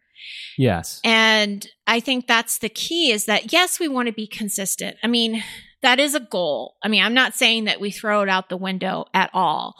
Yes. 0.59 1.01
And 1.05 1.67
I 1.87 2.01
think 2.01 2.27
that's 2.27 2.59
the 2.59 2.69
key 2.69 3.13
is 3.13 3.27
that 3.27 3.53
yes, 3.53 3.79
we 3.79 3.89
want 3.89 4.07
to 4.07 4.13
be 4.13 4.27
consistent. 4.27 4.97
I 5.03 5.07
mean, 5.07 5.43
that 5.85 6.01
is 6.01 6.15
a 6.15 6.21
goal. 6.21 6.77
I 6.83 6.89
mean, 6.89 7.05
I'm 7.05 7.13
not 7.13 7.35
saying 7.35 7.65
that 7.65 7.79
we 7.79 7.91
throw 7.91 8.23
it 8.23 8.29
out 8.31 8.49
the 8.49 8.57
window 8.57 9.05
at 9.13 9.29
all. 9.35 9.77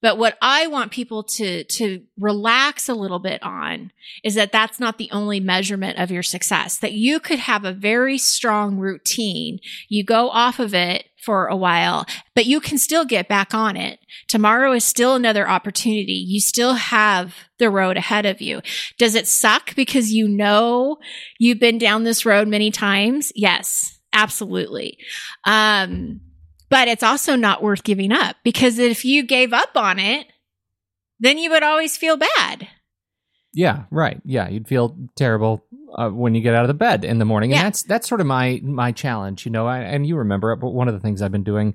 But 0.00 0.16
what 0.16 0.38
I 0.40 0.68
want 0.68 0.92
people 0.92 1.24
to, 1.24 1.64
to 1.64 2.02
relax 2.16 2.88
a 2.88 2.94
little 2.94 3.18
bit 3.18 3.42
on 3.42 3.90
is 4.22 4.36
that 4.36 4.52
that's 4.52 4.78
not 4.78 4.98
the 4.98 5.10
only 5.10 5.40
measurement 5.40 5.98
of 5.98 6.12
your 6.12 6.22
success, 6.22 6.78
that 6.78 6.92
you 6.92 7.18
could 7.18 7.40
have 7.40 7.64
a 7.64 7.72
very 7.72 8.18
strong 8.18 8.78
routine. 8.78 9.58
You 9.88 10.04
go 10.04 10.30
off 10.30 10.60
of 10.60 10.74
it 10.74 11.06
for 11.24 11.48
a 11.48 11.56
while, 11.56 12.06
but 12.36 12.46
you 12.46 12.60
can 12.60 12.78
still 12.78 13.04
get 13.04 13.26
back 13.26 13.52
on 13.52 13.76
it. 13.76 13.98
Tomorrow 14.28 14.72
is 14.74 14.84
still 14.84 15.16
another 15.16 15.48
opportunity. 15.48 16.12
You 16.12 16.40
still 16.40 16.74
have 16.74 17.34
the 17.58 17.68
road 17.68 17.96
ahead 17.96 18.26
of 18.26 18.40
you. 18.40 18.60
Does 18.96 19.16
it 19.16 19.26
suck 19.26 19.74
because 19.74 20.12
you 20.12 20.28
know 20.28 20.98
you've 21.36 21.58
been 21.58 21.78
down 21.78 22.04
this 22.04 22.24
road 22.24 22.46
many 22.46 22.70
times? 22.70 23.32
Yes, 23.34 23.97
absolutely. 24.12 24.98
Um, 25.44 26.20
but 26.70 26.88
it's 26.88 27.02
also 27.02 27.36
not 27.36 27.62
worth 27.62 27.82
giving 27.82 28.12
up 28.12 28.36
because 28.42 28.78
if 28.78 29.04
you 29.04 29.22
gave 29.24 29.52
up 29.52 29.76
on 29.76 29.98
it, 29.98 30.26
then 31.20 31.38
you 31.38 31.50
would 31.50 31.62
always 31.62 31.96
feel 31.96 32.16
bad. 32.16 32.68
Yeah, 33.54 33.84
right. 33.90 34.20
Yeah, 34.24 34.48
you'd 34.48 34.68
feel 34.68 34.96
terrible 35.16 35.64
uh, 35.98 36.10
when 36.10 36.34
you 36.34 36.40
get 36.40 36.54
out 36.54 36.62
of 36.62 36.68
the 36.68 36.74
bed 36.74 37.04
in 37.04 37.18
the 37.18 37.24
morning, 37.24 37.52
and 37.52 37.60
that's 37.60 37.82
that's 37.82 38.08
sort 38.08 38.20
of 38.20 38.26
my 38.26 38.60
my 38.62 38.92
challenge, 38.92 39.44
you 39.44 39.50
know. 39.50 39.66
I, 39.66 39.80
and 39.80 40.06
you 40.06 40.16
remember, 40.16 40.52
it, 40.52 40.58
but 40.58 40.70
one 40.70 40.86
of 40.86 40.94
the 40.94 41.00
things 41.00 41.20
I've 41.20 41.32
been 41.32 41.42
doing, 41.42 41.74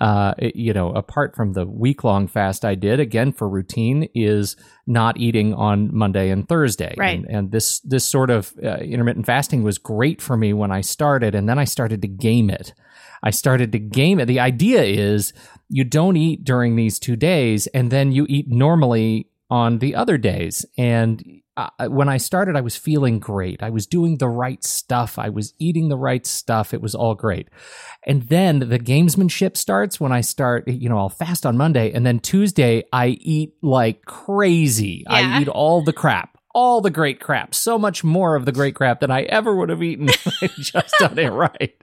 uh, 0.00 0.32
you 0.40 0.72
know, 0.72 0.90
apart 0.92 1.36
from 1.36 1.52
the 1.52 1.66
week 1.66 2.02
long 2.02 2.28
fast 2.28 2.64
I 2.64 2.74
did 2.74 2.98
again 2.98 3.30
for 3.32 3.46
routine, 3.46 4.08
is 4.14 4.56
not 4.86 5.18
eating 5.18 5.52
on 5.52 5.94
Monday 5.94 6.30
and 6.30 6.48
Thursday. 6.48 6.94
Right. 6.96 7.18
And, 7.18 7.26
and 7.28 7.52
this 7.52 7.80
this 7.80 8.04
sort 8.04 8.30
of 8.30 8.54
uh, 8.64 8.78
intermittent 8.78 9.26
fasting 9.26 9.62
was 9.62 9.76
great 9.76 10.22
for 10.22 10.36
me 10.36 10.54
when 10.54 10.72
I 10.72 10.80
started, 10.80 11.34
and 11.34 11.46
then 11.46 11.58
I 11.58 11.64
started 11.64 12.00
to 12.02 12.08
game 12.08 12.48
it. 12.48 12.72
I 13.22 13.30
started 13.30 13.72
to 13.72 13.78
game 13.78 14.18
it. 14.18 14.26
The 14.26 14.40
idea 14.40 14.82
is 14.82 15.34
you 15.68 15.84
don't 15.84 16.16
eat 16.16 16.42
during 16.42 16.76
these 16.76 16.98
two 16.98 17.16
days, 17.16 17.66
and 17.68 17.90
then 17.90 18.12
you 18.12 18.24
eat 18.30 18.48
normally 18.48 19.28
on 19.50 19.78
the 19.78 19.94
other 19.94 20.16
days. 20.16 20.64
And 20.78 21.42
uh, 21.58 21.88
when 21.88 22.08
I 22.08 22.18
started, 22.18 22.54
I 22.54 22.60
was 22.60 22.76
feeling 22.76 23.18
great. 23.18 23.64
I 23.64 23.70
was 23.70 23.86
doing 23.86 24.18
the 24.18 24.28
right 24.28 24.62
stuff. 24.62 25.18
I 25.18 25.28
was 25.28 25.54
eating 25.58 25.88
the 25.88 25.96
right 25.96 26.24
stuff. 26.24 26.72
It 26.72 26.80
was 26.80 26.94
all 26.94 27.16
great. 27.16 27.48
And 28.06 28.22
then 28.28 28.60
the 28.60 28.78
gamesmanship 28.78 29.56
starts 29.56 29.98
when 29.98 30.12
I 30.12 30.20
start, 30.20 30.68
you 30.68 30.88
know, 30.88 30.98
I'll 30.98 31.08
fast 31.08 31.44
on 31.44 31.56
Monday, 31.56 31.90
and 31.92 32.06
then 32.06 32.20
Tuesday, 32.20 32.84
I 32.92 33.08
eat 33.20 33.54
like 33.60 34.04
crazy. 34.04 35.04
Yeah. 35.10 35.36
I 35.36 35.40
eat 35.40 35.48
all 35.48 35.82
the 35.82 35.92
crap. 35.92 36.38
All 36.54 36.80
the 36.80 36.90
great 36.90 37.20
crap, 37.20 37.54
so 37.54 37.78
much 37.78 38.02
more 38.02 38.34
of 38.34 38.44
the 38.44 38.52
great 38.52 38.74
crap 38.74 39.00
than 39.00 39.10
I 39.10 39.22
ever 39.22 39.54
would 39.54 39.68
have 39.68 39.82
eaten 39.82 40.08
if 40.08 40.26
I 40.42 40.46
just 40.56 40.94
done 40.98 41.18
it 41.18 41.28
right. 41.28 41.74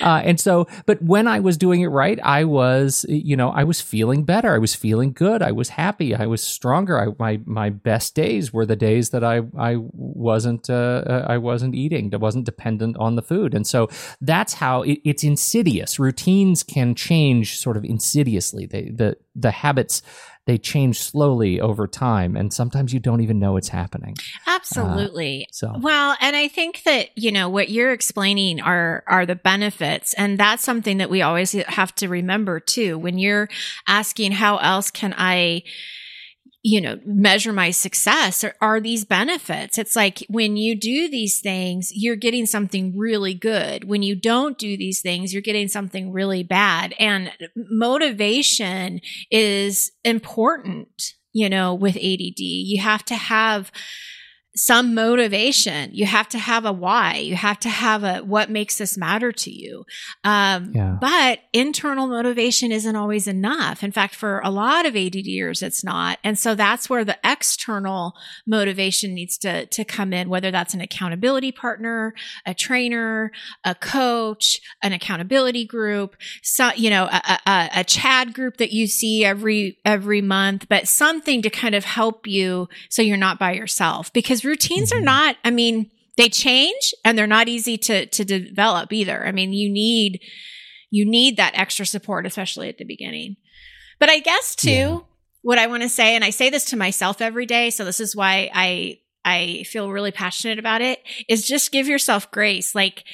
Uh, 0.00 0.22
and 0.24 0.40
so, 0.40 0.66
but 0.86 1.00
when 1.02 1.28
I 1.28 1.40
was 1.40 1.56
doing 1.56 1.80
it 1.80 1.88
right, 1.88 2.18
I 2.22 2.44
was, 2.44 3.04
you 3.08 3.36
know, 3.36 3.50
I 3.50 3.64
was 3.64 3.80
feeling 3.80 4.24
better. 4.24 4.54
I 4.54 4.58
was 4.58 4.74
feeling 4.74 5.12
good. 5.12 5.42
I 5.42 5.52
was 5.52 5.70
happy. 5.70 6.14
I 6.14 6.26
was 6.26 6.42
stronger. 6.42 6.98
I, 7.00 7.14
my 7.18 7.40
my 7.44 7.70
best 7.70 8.14
days 8.14 8.52
were 8.52 8.66
the 8.66 8.76
days 8.76 9.10
that 9.10 9.24
I 9.24 9.42
I 9.56 9.76
wasn't 9.78 10.68
uh, 10.68 11.02
uh, 11.06 11.26
I 11.28 11.38
wasn't 11.38 11.74
eating. 11.74 12.12
I 12.12 12.18
wasn't 12.18 12.44
dependent 12.44 12.96
on 12.96 13.16
the 13.16 13.22
food. 13.22 13.54
And 13.54 13.66
so 13.66 13.88
that's 14.20 14.54
how 14.54 14.82
it, 14.82 15.00
it's 15.04 15.24
insidious. 15.24 15.98
Routines 15.98 16.62
can 16.62 16.94
change 16.94 17.58
sort 17.58 17.76
of 17.76 17.84
insidiously. 17.84 18.66
They 18.66 18.90
the 18.90 19.16
the 19.34 19.50
habits 19.50 20.02
they 20.46 20.58
change 20.58 21.00
slowly 21.00 21.60
over 21.60 21.86
time, 21.86 22.36
and 22.36 22.52
sometimes 22.52 22.92
you 22.92 23.00
don't 23.00 23.22
even 23.22 23.38
know 23.38 23.56
it's 23.56 23.68
happening. 23.68 24.14
Absolutely. 24.46 25.44
Uh, 25.44 25.52
so 25.52 25.72
Well, 25.80 26.16
and 26.20 26.36
I 26.36 26.48
think 26.48 26.82
that, 26.84 27.16
you 27.16 27.32
know, 27.32 27.48
what 27.48 27.70
you're 27.70 27.92
explaining 27.92 28.60
are 28.60 29.04
are 29.06 29.24
the 29.24 29.36
benefits 29.36 30.12
and 30.14 30.38
that's 30.38 30.62
something 30.62 30.98
that 30.98 31.10
we 31.10 31.22
always 31.22 31.52
have 31.52 31.94
to 31.96 32.08
remember 32.08 32.60
too. 32.60 32.98
When 32.98 33.18
you're 33.18 33.48
asking 33.88 34.32
how 34.32 34.58
else 34.58 34.90
can 34.90 35.14
I 35.16 35.62
you 36.66 36.80
know, 36.80 36.98
measure 37.04 37.52
my 37.52 37.70
success 37.70 38.42
are, 38.42 38.54
are 38.58 38.80
these 38.80 39.04
benefits. 39.04 39.76
It's 39.76 39.94
like 39.94 40.24
when 40.30 40.56
you 40.56 40.74
do 40.74 41.10
these 41.10 41.40
things, 41.40 41.90
you're 41.92 42.16
getting 42.16 42.46
something 42.46 42.96
really 42.96 43.34
good. 43.34 43.84
When 43.84 44.02
you 44.02 44.16
don't 44.16 44.56
do 44.56 44.74
these 44.74 45.02
things, 45.02 45.34
you're 45.34 45.42
getting 45.42 45.68
something 45.68 46.10
really 46.10 46.42
bad. 46.42 46.94
And 46.98 47.30
motivation 47.54 49.02
is 49.30 49.92
important, 50.04 51.12
you 51.34 51.50
know, 51.50 51.74
with 51.74 51.96
ADD. 51.96 52.40
You 52.40 52.80
have 52.80 53.04
to 53.04 53.14
have 53.14 53.70
some 54.56 54.94
motivation. 54.94 55.90
You 55.92 56.06
have 56.06 56.28
to 56.28 56.38
have 56.38 56.64
a 56.64 56.72
why. 56.72 57.16
You 57.16 57.34
have 57.34 57.58
to 57.60 57.68
have 57.68 58.04
a 58.04 58.18
what 58.18 58.50
makes 58.50 58.78
this 58.78 58.96
matter 58.96 59.32
to 59.32 59.50
you. 59.50 59.84
Um, 60.22 60.72
Yeah. 60.74 60.96
But 61.00 61.40
internal 61.52 62.06
motivation 62.06 62.70
isn't 62.70 62.96
always 62.96 63.26
enough. 63.26 63.82
In 63.82 63.90
fact, 63.90 64.14
for 64.14 64.40
a 64.44 64.50
lot 64.50 64.86
of 64.86 64.94
ADDers, 64.94 65.62
it's 65.62 65.82
not. 65.82 66.18
And 66.22 66.38
so 66.38 66.54
that's 66.54 66.88
where 66.88 67.04
the 67.04 67.18
external 67.24 68.14
motivation 68.46 69.12
needs 69.14 69.36
to, 69.38 69.66
to 69.66 69.84
come 69.84 70.12
in, 70.12 70.28
whether 70.28 70.50
that's 70.50 70.74
an 70.74 70.80
accountability 70.80 71.52
partner, 71.52 72.14
a 72.46 72.54
trainer, 72.54 73.32
a 73.64 73.74
coach, 73.74 74.60
an 74.82 74.92
accountability 74.92 75.66
group, 75.66 76.16
so, 76.42 76.70
you 76.76 76.90
know, 76.90 77.04
a, 77.04 77.38
a, 77.46 77.70
a 77.76 77.84
Chad 77.84 78.34
group 78.34 78.58
that 78.58 78.72
you 78.72 78.86
see 78.86 79.24
every, 79.24 79.78
every 79.84 80.20
month, 80.20 80.66
but 80.68 80.86
something 80.88 81.42
to 81.42 81.50
kind 81.50 81.74
of 81.74 81.84
help 81.84 82.26
you 82.26 82.68
so 82.88 83.02
you're 83.02 83.16
not 83.16 83.38
by 83.38 83.52
yourself 83.52 84.12
because 84.12 84.43
routines 84.44 84.92
are 84.92 85.00
Mhm. 85.00 85.04
not, 85.04 85.36
I 85.44 85.50
mean, 85.50 85.90
they 86.16 86.28
change 86.28 86.94
and 87.04 87.16
they're 87.18 87.26
not 87.26 87.48
easy 87.48 87.76
to, 87.78 88.06
to 88.06 88.24
develop 88.24 88.92
either. 88.92 89.26
I 89.26 89.32
mean, 89.32 89.52
you 89.52 89.68
need, 89.70 90.20
you 90.90 91.04
need 91.04 91.36
that 91.36 91.58
extra 91.58 91.84
support, 91.86 92.26
especially 92.26 92.68
at 92.68 92.78
the 92.78 92.84
beginning. 92.84 93.36
But 93.98 94.10
I 94.10 94.20
guess 94.20 94.54
too, 94.54 94.70
Yeah. 94.70 94.98
what 95.42 95.58
I 95.58 95.66
want 95.66 95.82
to 95.82 95.88
say, 95.88 96.14
and 96.14 96.24
I 96.24 96.30
say 96.30 96.50
this 96.50 96.64
to 96.66 96.76
myself 96.76 97.20
every 97.20 97.46
day, 97.46 97.70
so 97.70 97.84
this 97.84 98.00
is 98.00 98.14
why 98.16 98.50
I 98.54 98.98
I 99.26 99.64
feel 99.66 99.90
really 99.90 100.12
passionate 100.12 100.58
about 100.58 100.82
it, 100.82 101.02
is 101.30 101.46
just 101.48 101.72
give 101.72 101.88
yourself 101.88 102.30
grace. 102.30 102.74
Like 102.74 103.04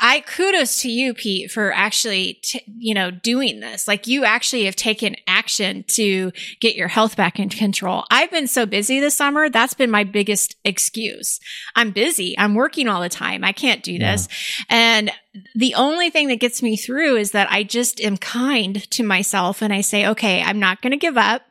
I, 0.00 0.22
kudos 0.26 0.80
to 0.82 0.88
you, 0.90 1.14
Pete, 1.14 1.50
for 1.50 1.72
actually, 1.72 2.34
t- 2.42 2.62
you 2.78 2.94
know, 2.94 3.10
doing 3.10 3.60
this. 3.60 3.88
Like 3.88 4.06
you 4.06 4.24
actually 4.24 4.64
have 4.66 4.76
taken 4.76 5.16
action 5.26 5.84
to 5.88 6.32
get 6.60 6.74
your 6.74 6.88
health 6.88 7.16
back 7.16 7.38
in 7.38 7.48
control. 7.48 8.04
I've 8.10 8.30
been 8.30 8.46
so 8.48 8.66
busy 8.66 9.00
this 9.00 9.16
summer. 9.16 9.48
That's 9.48 9.74
been 9.74 9.90
my 9.90 10.04
biggest 10.04 10.56
excuse. 10.64 11.40
I'm 11.74 11.90
busy. 11.90 12.38
I'm 12.38 12.54
working 12.54 12.88
all 12.88 13.00
the 13.00 13.08
time. 13.08 13.44
I 13.44 13.52
can't 13.52 13.82
do 13.82 13.92
Yeah. 13.92 14.12
this. 14.12 14.28
And 14.68 15.10
the 15.54 15.74
only 15.74 16.10
thing 16.10 16.28
that 16.28 16.40
gets 16.40 16.62
me 16.62 16.76
through 16.76 17.16
is 17.16 17.30
that 17.30 17.50
I 17.50 17.62
just 17.62 18.00
am 18.00 18.16
kind 18.16 18.88
to 18.90 19.02
myself 19.02 19.62
and 19.62 19.72
I 19.72 19.80
say, 19.80 20.06
okay, 20.08 20.42
I'm 20.42 20.58
not 20.58 20.82
going 20.82 20.90
to 20.90 20.96
give 20.96 21.16
up. 21.16 21.42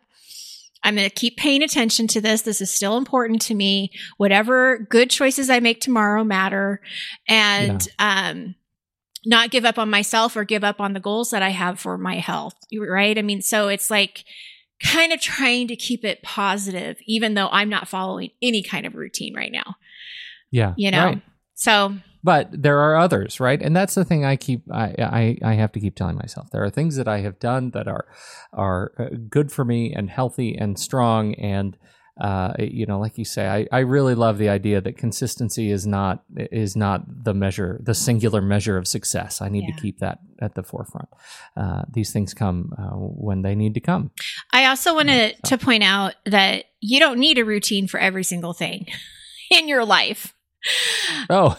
I'm 0.83 0.95
going 0.95 1.07
to 1.07 1.13
keep 1.13 1.37
paying 1.37 1.61
attention 1.61 2.07
to 2.07 2.21
this. 2.21 2.41
This 2.41 2.61
is 2.61 2.73
still 2.73 2.97
important 2.97 3.41
to 3.43 3.53
me. 3.53 3.91
Whatever 4.17 4.79
good 4.89 5.09
choices 5.09 5.49
I 5.49 5.59
make 5.59 5.81
tomorrow 5.81 6.23
matter. 6.23 6.81
And, 7.27 7.87
um, 7.99 8.55
not 9.25 9.51
give 9.51 9.65
up 9.65 9.77
on 9.77 9.89
myself 9.89 10.35
or 10.35 10.43
give 10.43 10.63
up 10.63 10.81
on 10.81 10.93
the 10.93 10.99
goals 10.99 11.29
that 11.29 11.43
I 11.43 11.49
have 11.49 11.79
for 11.79 11.97
my 11.97 12.15
health. 12.15 12.55
Right. 12.75 13.17
I 13.17 13.21
mean, 13.21 13.41
so 13.41 13.67
it's 13.67 13.91
like 13.91 14.25
kind 14.83 15.13
of 15.13 15.21
trying 15.21 15.67
to 15.67 15.75
keep 15.75 16.03
it 16.03 16.23
positive, 16.23 16.97
even 17.05 17.35
though 17.35 17.49
I'm 17.51 17.69
not 17.69 17.87
following 17.87 18.31
any 18.41 18.63
kind 18.63 18.85
of 18.85 18.95
routine 18.95 19.35
right 19.35 19.51
now, 19.51 19.75
yeah, 20.49 20.73
you 20.75 20.91
know? 20.91 21.05
right. 21.05 21.21
So 21.53 21.95
but 22.23 22.49
there 22.51 22.79
are 22.79 22.95
others 22.97 23.39
right 23.39 23.61
and 23.61 23.75
that's 23.75 23.95
the 23.95 24.05
thing 24.05 24.23
i 24.25 24.35
keep 24.35 24.61
I, 24.71 24.95
I 24.99 25.37
i 25.43 25.53
have 25.53 25.71
to 25.73 25.79
keep 25.79 25.95
telling 25.95 26.17
myself 26.17 26.49
there 26.51 26.63
are 26.63 26.69
things 26.69 26.95
that 26.97 27.07
i 27.07 27.19
have 27.21 27.39
done 27.39 27.71
that 27.71 27.87
are 27.87 28.05
are 28.53 28.91
uh, 28.99 29.05
good 29.29 29.51
for 29.51 29.65
me 29.65 29.93
and 29.93 30.09
healthy 30.09 30.55
and 30.55 30.77
strong 30.79 31.33
and 31.35 31.77
uh, 32.19 32.53
you 32.59 32.85
know, 32.85 32.99
like 32.99 33.17
you 33.17 33.25
say, 33.25 33.47
I, 33.47 33.65
I 33.71 33.79
really 33.79 34.13
love 34.13 34.37
the 34.37 34.49
idea 34.49 34.79
that 34.81 34.95
consistency 34.97 35.71
is 35.71 35.87
not 35.87 36.23
is 36.37 36.75
not 36.75 37.01
the 37.23 37.33
measure, 37.33 37.79
the 37.81 37.95
singular 37.95 38.41
measure 38.41 38.77
of 38.77 38.87
success. 38.87 39.41
I 39.41 39.49
need 39.49 39.63
Yeah. 39.67 39.73
to 39.75 39.81
keep 39.81 39.99
that 39.99 40.19
at 40.39 40.53
the 40.53 40.61
forefront. 40.61 41.07
Uh, 41.57 41.83
these 41.91 42.11
things 42.13 42.35
come 42.35 42.73
uh, 42.77 42.91
when 42.97 43.41
they 43.41 43.55
need 43.55 43.73
to 43.73 43.79
come. 43.79 44.11
I 44.51 44.65
also 44.65 44.93
wanted 44.93 45.31
Yeah, 45.31 45.35
so- 45.45 45.55
to 45.57 45.65
point 45.65 45.83
out 45.83 46.13
that 46.25 46.65
you 46.79 46.99
don't 46.99 47.17
need 47.17 47.39
a 47.39 47.45
routine 47.45 47.87
for 47.87 47.99
every 47.99 48.25
single 48.25 48.53
thing 48.53 48.85
in 49.49 49.67
your 49.67 49.83
life. 49.85 50.35
Oh, 51.29 51.57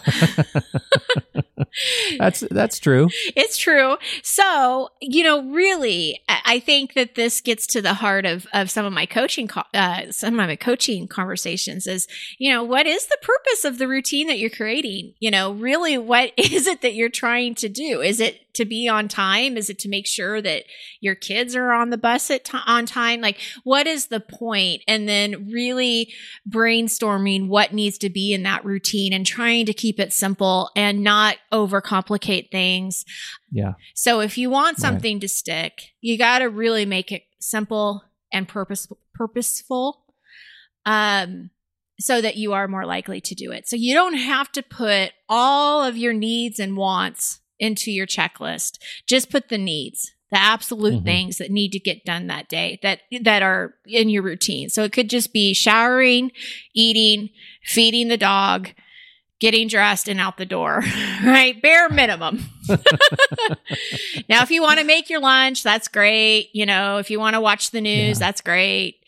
that's 2.18 2.40
that's 2.50 2.78
true. 2.78 3.08
It's 3.34 3.56
true. 3.56 3.96
So, 4.22 4.90
you 5.00 5.24
know, 5.24 5.42
really, 5.50 6.20
I 6.28 6.60
think 6.60 6.94
that 6.94 7.14
this 7.14 7.40
gets 7.40 7.66
to 7.68 7.82
the 7.82 7.94
heart 7.94 8.26
of, 8.26 8.46
of 8.52 8.70
some 8.70 8.84
of 8.84 8.92
my 8.92 9.06
coaching, 9.06 9.48
uh, 9.74 10.10
some 10.10 10.38
of 10.38 10.46
my 10.46 10.56
coaching 10.56 11.08
conversations 11.08 11.86
is, 11.86 12.06
you 12.38 12.52
know, 12.52 12.62
what 12.62 12.86
is 12.86 13.06
the 13.06 13.18
purpose 13.22 13.64
of 13.64 13.78
the 13.78 13.88
routine 13.88 14.26
that 14.28 14.38
you're 14.38 14.50
creating? 14.50 15.14
You 15.18 15.30
know, 15.30 15.52
really, 15.52 15.98
what 15.98 16.32
is 16.36 16.66
it 16.66 16.82
that 16.82 16.94
you're 16.94 17.08
trying 17.08 17.54
to 17.56 17.68
do? 17.68 18.00
Is 18.00 18.20
it 18.20 18.41
to 18.54 18.64
be 18.64 18.88
on 18.88 19.08
time? 19.08 19.56
Is 19.56 19.70
it 19.70 19.78
to 19.80 19.88
make 19.88 20.06
sure 20.06 20.40
that 20.42 20.64
your 21.00 21.14
kids 21.14 21.56
are 21.56 21.72
on 21.72 21.90
the 21.90 21.98
bus 21.98 22.30
at 22.30 22.44
t- 22.44 22.58
on 22.66 22.86
time? 22.86 23.20
Like, 23.20 23.38
what 23.64 23.86
is 23.86 24.06
the 24.06 24.20
point? 24.20 24.82
And 24.86 25.08
then 25.08 25.50
really 25.50 26.12
brainstorming 26.48 27.48
what 27.48 27.72
needs 27.72 27.98
to 27.98 28.10
be 28.10 28.32
in 28.32 28.42
that 28.42 28.64
routine 28.64 29.12
and 29.12 29.26
trying 29.26 29.66
to 29.66 29.72
keep 29.72 29.98
it 29.98 30.12
simple 30.12 30.70
and 30.76 31.02
not 31.02 31.36
overcomplicate 31.52 32.50
things. 32.50 33.04
Yeah. 33.50 33.72
So 33.94 34.20
if 34.20 34.36
you 34.36 34.50
want 34.50 34.78
something 34.78 35.16
right. 35.16 35.22
to 35.22 35.28
stick, 35.28 35.92
you 36.00 36.18
got 36.18 36.40
to 36.40 36.46
really 36.46 36.86
make 36.86 37.12
it 37.12 37.22
simple 37.40 38.04
and 38.32 38.48
purpose 38.48 38.88
purposeful. 39.14 40.04
Um, 40.84 41.50
so 42.00 42.20
that 42.20 42.36
you 42.36 42.52
are 42.52 42.66
more 42.66 42.84
likely 42.84 43.20
to 43.20 43.34
do 43.34 43.52
it. 43.52 43.68
So 43.68 43.76
you 43.76 43.94
don't 43.94 44.14
have 44.14 44.50
to 44.52 44.62
put 44.62 45.12
all 45.28 45.84
of 45.84 45.96
your 45.96 46.12
needs 46.12 46.58
and 46.58 46.76
wants 46.76 47.38
into 47.62 47.92
your 47.92 48.06
checklist. 48.06 48.78
Just 49.06 49.30
put 49.30 49.48
the 49.48 49.56
needs, 49.56 50.12
the 50.30 50.38
absolute 50.38 50.96
mm-hmm. 50.96 51.04
things 51.04 51.38
that 51.38 51.50
need 51.50 51.70
to 51.70 51.78
get 51.78 52.04
done 52.04 52.26
that 52.26 52.48
day 52.48 52.78
that 52.82 53.00
that 53.22 53.42
are 53.42 53.74
in 53.86 54.10
your 54.10 54.22
routine. 54.22 54.68
So 54.68 54.82
it 54.82 54.92
could 54.92 55.08
just 55.08 55.32
be 55.32 55.54
showering, 55.54 56.32
eating, 56.74 57.30
feeding 57.64 58.08
the 58.08 58.16
dog, 58.16 58.70
getting 59.40 59.68
dressed 59.68 60.08
and 60.08 60.20
out 60.20 60.36
the 60.36 60.44
door, 60.44 60.82
right? 61.24 61.60
Bare 61.62 61.88
minimum. 61.88 62.44
now, 64.28 64.42
if 64.42 64.50
you 64.50 64.60
want 64.60 64.80
to 64.80 64.84
make 64.84 65.08
your 65.08 65.20
lunch, 65.20 65.62
that's 65.62 65.86
great. 65.86 66.50
You 66.52 66.66
know, 66.66 66.98
if 66.98 67.10
you 67.10 67.20
want 67.20 67.34
to 67.34 67.40
watch 67.40 67.70
the 67.70 67.80
news, 67.80 68.18
yeah. 68.18 68.26
that's 68.26 68.40
great 68.40 69.01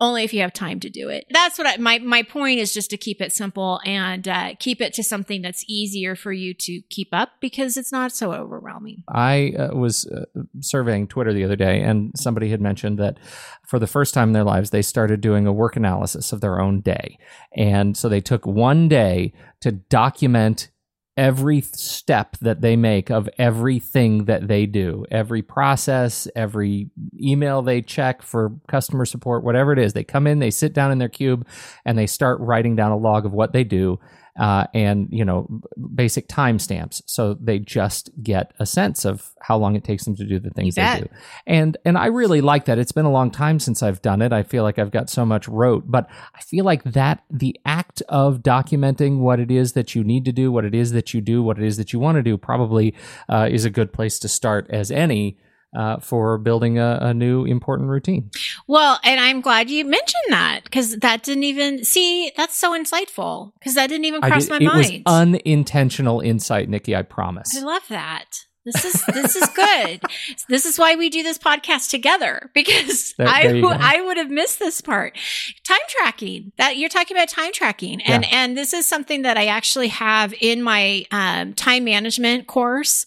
only 0.00 0.24
if 0.24 0.34
you 0.34 0.40
have 0.42 0.52
time 0.52 0.80
to 0.80 0.90
do 0.90 1.08
it. 1.08 1.26
That's 1.30 1.58
what 1.58 1.66
I, 1.66 1.76
my 1.78 1.98
my 1.98 2.22
point 2.22 2.60
is 2.60 2.74
just 2.74 2.90
to 2.90 2.96
keep 2.96 3.20
it 3.20 3.32
simple 3.32 3.80
and 3.84 4.26
uh, 4.28 4.54
keep 4.58 4.80
it 4.80 4.92
to 4.94 5.02
something 5.02 5.42
that's 5.42 5.64
easier 5.66 6.14
for 6.14 6.32
you 6.32 6.54
to 6.54 6.82
keep 6.90 7.08
up 7.12 7.30
because 7.40 7.76
it's 7.76 7.92
not 7.92 8.12
so 8.12 8.32
overwhelming. 8.32 9.04
I 9.08 9.54
uh, 9.58 9.74
was 9.74 10.06
uh, 10.06 10.42
surveying 10.60 11.08
Twitter 11.08 11.32
the 11.32 11.44
other 11.44 11.56
day, 11.56 11.80
and 11.80 12.12
somebody 12.16 12.50
had 12.50 12.60
mentioned 12.60 12.98
that 12.98 13.18
for 13.66 13.78
the 13.78 13.86
first 13.86 14.12
time 14.12 14.28
in 14.28 14.32
their 14.32 14.44
lives, 14.44 14.70
they 14.70 14.82
started 14.82 15.20
doing 15.20 15.46
a 15.46 15.52
work 15.52 15.76
analysis 15.76 16.32
of 16.32 16.40
their 16.40 16.60
own 16.60 16.80
day, 16.80 17.18
and 17.56 17.96
so 17.96 18.08
they 18.08 18.20
took 18.20 18.46
one 18.46 18.88
day 18.88 19.32
to 19.60 19.72
document 19.72 20.70
every 21.16 21.62
step 21.62 22.36
that 22.42 22.60
they 22.60 22.76
make 22.76 23.10
of 23.10 23.28
everything 23.38 24.26
that 24.26 24.48
they 24.48 24.66
do, 24.66 25.04
every 25.10 25.40
process, 25.40 26.28
every 26.36 26.90
email 27.20 27.62
they 27.62 27.82
check 27.82 28.22
for 28.22 28.52
customer 28.68 29.04
support, 29.04 29.44
whatever 29.44 29.72
it 29.72 29.78
is. 29.78 29.92
They 29.92 30.04
come 30.04 30.26
in, 30.26 30.38
they 30.38 30.50
sit 30.50 30.72
down 30.72 30.92
in 30.92 30.98
their 30.98 31.08
cube, 31.08 31.46
and 31.84 31.96
they 31.98 32.06
start 32.06 32.40
writing 32.40 32.76
down 32.76 32.92
a 32.92 32.96
log 32.96 33.26
of 33.26 33.32
what 33.32 33.52
they 33.52 33.64
do 33.64 33.98
uh, 34.38 34.66
and 34.74 35.08
you 35.10 35.24
know 35.24 35.48
basic 35.94 36.28
timestamps, 36.28 37.02
so 37.06 37.34
they 37.34 37.58
just 37.58 38.10
get 38.22 38.52
a 38.58 38.66
sense 38.66 39.04
of 39.04 39.30
how 39.40 39.56
long 39.56 39.76
it 39.76 39.84
takes 39.84 40.04
them 40.04 40.14
to 40.16 40.24
do 40.24 40.38
the 40.38 40.50
things 40.50 40.74
they 40.74 41.00
do. 41.00 41.08
And 41.46 41.76
and 41.84 41.96
I 41.96 42.06
really 42.06 42.40
like 42.40 42.66
that. 42.66 42.78
It's 42.78 42.92
been 42.92 43.06
a 43.06 43.10
long 43.10 43.30
time 43.30 43.58
since 43.58 43.82
I've 43.82 44.02
done 44.02 44.20
it. 44.20 44.32
I 44.32 44.42
feel 44.42 44.62
like 44.62 44.78
I've 44.78 44.90
got 44.90 45.08
so 45.08 45.24
much 45.24 45.48
rote, 45.48 45.84
but 45.86 46.08
I 46.34 46.42
feel 46.42 46.64
like 46.64 46.84
that 46.84 47.24
the 47.30 47.58
act 47.64 48.02
of 48.08 48.40
documenting 48.40 49.18
what 49.20 49.40
it 49.40 49.50
is 49.50 49.72
that 49.72 49.94
you 49.94 50.04
need 50.04 50.24
to 50.26 50.32
do, 50.32 50.52
what 50.52 50.64
it 50.64 50.74
is 50.74 50.92
that 50.92 51.14
you 51.14 51.20
do, 51.20 51.42
what 51.42 51.58
it 51.58 51.64
is 51.64 51.78
that 51.78 51.92
you 51.92 51.98
want 51.98 52.16
to 52.16 52.22
do, 52.22 52.36
probably 52.36 52.94
uh, 53.28 53.48
is 53.50 53.64
a 53.64 53.70
good 53.70 53.92
place 53.92 54.18
to 54.18 54.28
start 54.28 54.66
as 54.70 54.90
any 54.90 55.38
uh, 55.76 55.98
for 55.98 56.38
building 56.38 56.78
a, 56.78 56.98
a, 57.02 57.14
new 57.14 57.44
important 57.44 57.90
routine. 57.90 58.30
Well, 58.66 58.98
and 59.04 59.20
I'm 59.20 59.42
glad 59.42 59.68
you 59.68 59.84
mentioned 59.84 60.24
that 60.30 60.62
because 60.64 60.96
that 60.96 61.22
didn't 61.22 61.44
even 61.44 61.84
see. 61.84 62.32
That's 62.36 62.56
so 62.56 62.72
insightful 62.72 63.52
because 63.58 63.74
that 63.74 63.88
didn't 63.88 64.06
even 64.06 64.22
cross 64.22 64.46
did, 64.46 64.50
my 64.50 64.56
it 64.56 64.62
mind. 64.62 64.86
It 64.86 65.02
was 65.04 65.14
unintentional 65.14 66.20
insight, 66.20 66.70
Nikki. 66.70 66.96
I 66.96 67.02
promise. 67.02 67.56
I 67.56 67.60
love 67.60 67.82
that. 67.90 68.45
This 68.66 68.84
is 68.84 69.04
this 69.14 69.36
is 69.36 69.48
good. 69.50 70.02
this 70.48 70.66
is 70.66 70.76
why 70.76 70.96
we 70.96 71.08
do 71.08 71.22
this 71.22 71.38
podcast 71.38 71.88
together 71.88 72.50
because 72.52 73.14
there, 73.16 73.28
I 73.28 73.52
there 73.52 73.64
I 73.64 74.00
would 74.00 74.16
have 74.16 74.28
missed 74.28 74.58
this 74.58 74.80
part. 74.80 75.16
Time 75.62 75.78
tracking. 75.88 76.50
That 76.58 76.76
you're 76.76 76.88
talking 76.88 77.16
about 77.16 77.28
time 77.28 77.52
tracking, 77.52 78.02
and 78.02 78.24
yeah. 78.24 78.30
and 78.32 78.58
this 78.58 78.72
is 78.72 78.84
something 78.84 79.22
that 79.22 79.36
I 79.36 79.46
actually 79.46 79.86
have 79.88 80.34
in 80.40 80.62
my 80.62 81.06
um, 81.12 81.54
time 81.54 81.84
management 81.84 82.48
course. 82.48 83.06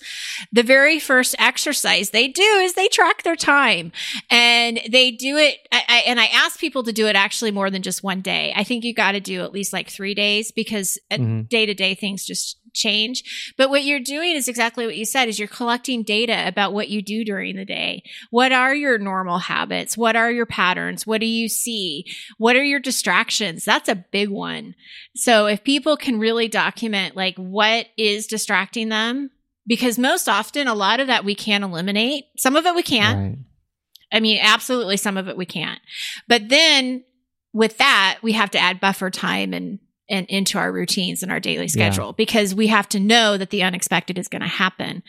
The 0.54 0.64
very 0.64 0.98
first 0.98 1.36
exercise 1.38 2.12
they 2.12 2.30
do 2.30 2.42
is 2.42 2.76
they 2.76 2.88
track 2.88 3.24
their 3.24 3.36
time, 3.36 3.92
and 4.30 4.80
they 4.90 5.12
do 5.12 5.36
it. 5.36 5.58
I, 5.74 5.84
I, 5.90 5.98
and 6.08 6.22
I 6.22 6.28
ask 6.28 6.58
people 6.58 6.84
to 6.84 6.94
do 6.94 7.08
it 7.08 7.18
actually 7.18 7.52
more 7.52 7.70
than 7.70 7.82
just 7.82 8.02
one 8.02 8.22
day. 8.22 8.54
I 8.56 8.64
think 8.64 8.86
you 8.86 8.94
got 8.94 9.12
to 9.12 9.20
do 9.20 9.44
at 9.44 9.52
least 9.52 9.74
like 9.74 9.90
three 9.90 10.14
days 10.14 10.54
because 10.54 10.98
day 11.10 11.66
to 11.66 11.74
day 11.74 11.96
things 11.96 12.26
just 12.26 12.59
change. 12.74 13.54
But 13.58 13.70
what 13.70 13.84
you're 13.84 14.00
doing 14.00 14.36
is 14.36 14.48
exactly 14.48 14.86
what 14.86 14.98
you 14.98 15.06
said 15.06 15.28
is 15.28 15.40
you're 15.40 15.48
collecting 15.48 16.04
data 16.04 16.48
about 16.48 16.74
what 16.74 16.90
you 16.90 17.02
do 17.02 17.24
during 17.24 17.56
the 17.56 17.66
day. 17.66 18.04
What 18.30 18.52
are 18.52 18.74
your 18.74 18.98
normal 18.98 19.40
habits? 19.40 19.98
What 19.98 20.16
are 20.16 20.32
your 20.32 20.46
patterns? 20.46 21.06
What 21.06 21.22
do 21.22 21.28
you 21.28 21.50
see? 21.50 22.06
What 22.38 22.56
are 22.56 22.64
your 22.64 22.80
distractions? 22.80 23.66
That's 23.66 23.90
a 23.90 23.96
big 23.96 24.30
one. 24.30 24.76
So 25.16 25.48
if 25.48 25.64
people 25.64 25.98
can 25.98 26.20
really 26.20 26.48
document 26.48 27.16
like 27.16 27.36
what 27.38 27.88
is 27.98 28.28
distracting 28.28 28.90
them, 28.90 29.32
because 29.68 30.00
most 30.00 30.28
often 30.28 30.68
a 30.68 30.74
lot 30.74 31.00
of 31.00 31.08
that 31.08 31.24
we 31.24 31.36
can't 31.36 31.64
eliminate. 31.64 32.26
Some 32.38 32.56
of 32.56 32.66
it 32.66 32.76
we 32.76 32.82
can't. 32.82 33.20
Right. 33.20 33.38
I 34.12 34.20
mean, 34.20 34.40
absolutely 34.42 34.98
some 34.98 35.16
of 35.16 35.28
it 35.28 35.38
we 35.38 35.46
can't. 35.46 35.80
But 36.28 36.50
then 36.50 37.04
with 37.54 37.78
that, 37.78 38.18
we 38.24 38.32
have 38.34 38.50
to 38.52 38.60
add 38.60 38.80
buffer 38.80 39.12
time 39.12 39.54
and 39.54 39.80
and 40.10 40.26
into 40.28 40.58
our 40.58 40.72
routines 40.72 41.24
and 41.24 41.32
our 41.32 41.40
daily 41.40 41.68
schedule 41.68 42.08
yeah. 42.08 42.14
because 42.18 42.56
we 42.56 42.68
have 42.68 42.90
to 42.90 43.00
know 43.00 43.38
that 43.38 43.50
the 43.50 43.64
unexpected 43.64 44.18
is 44.18 44.28
going 44.28 44.42
to 44.42 44.48
happen. 44.48 45.04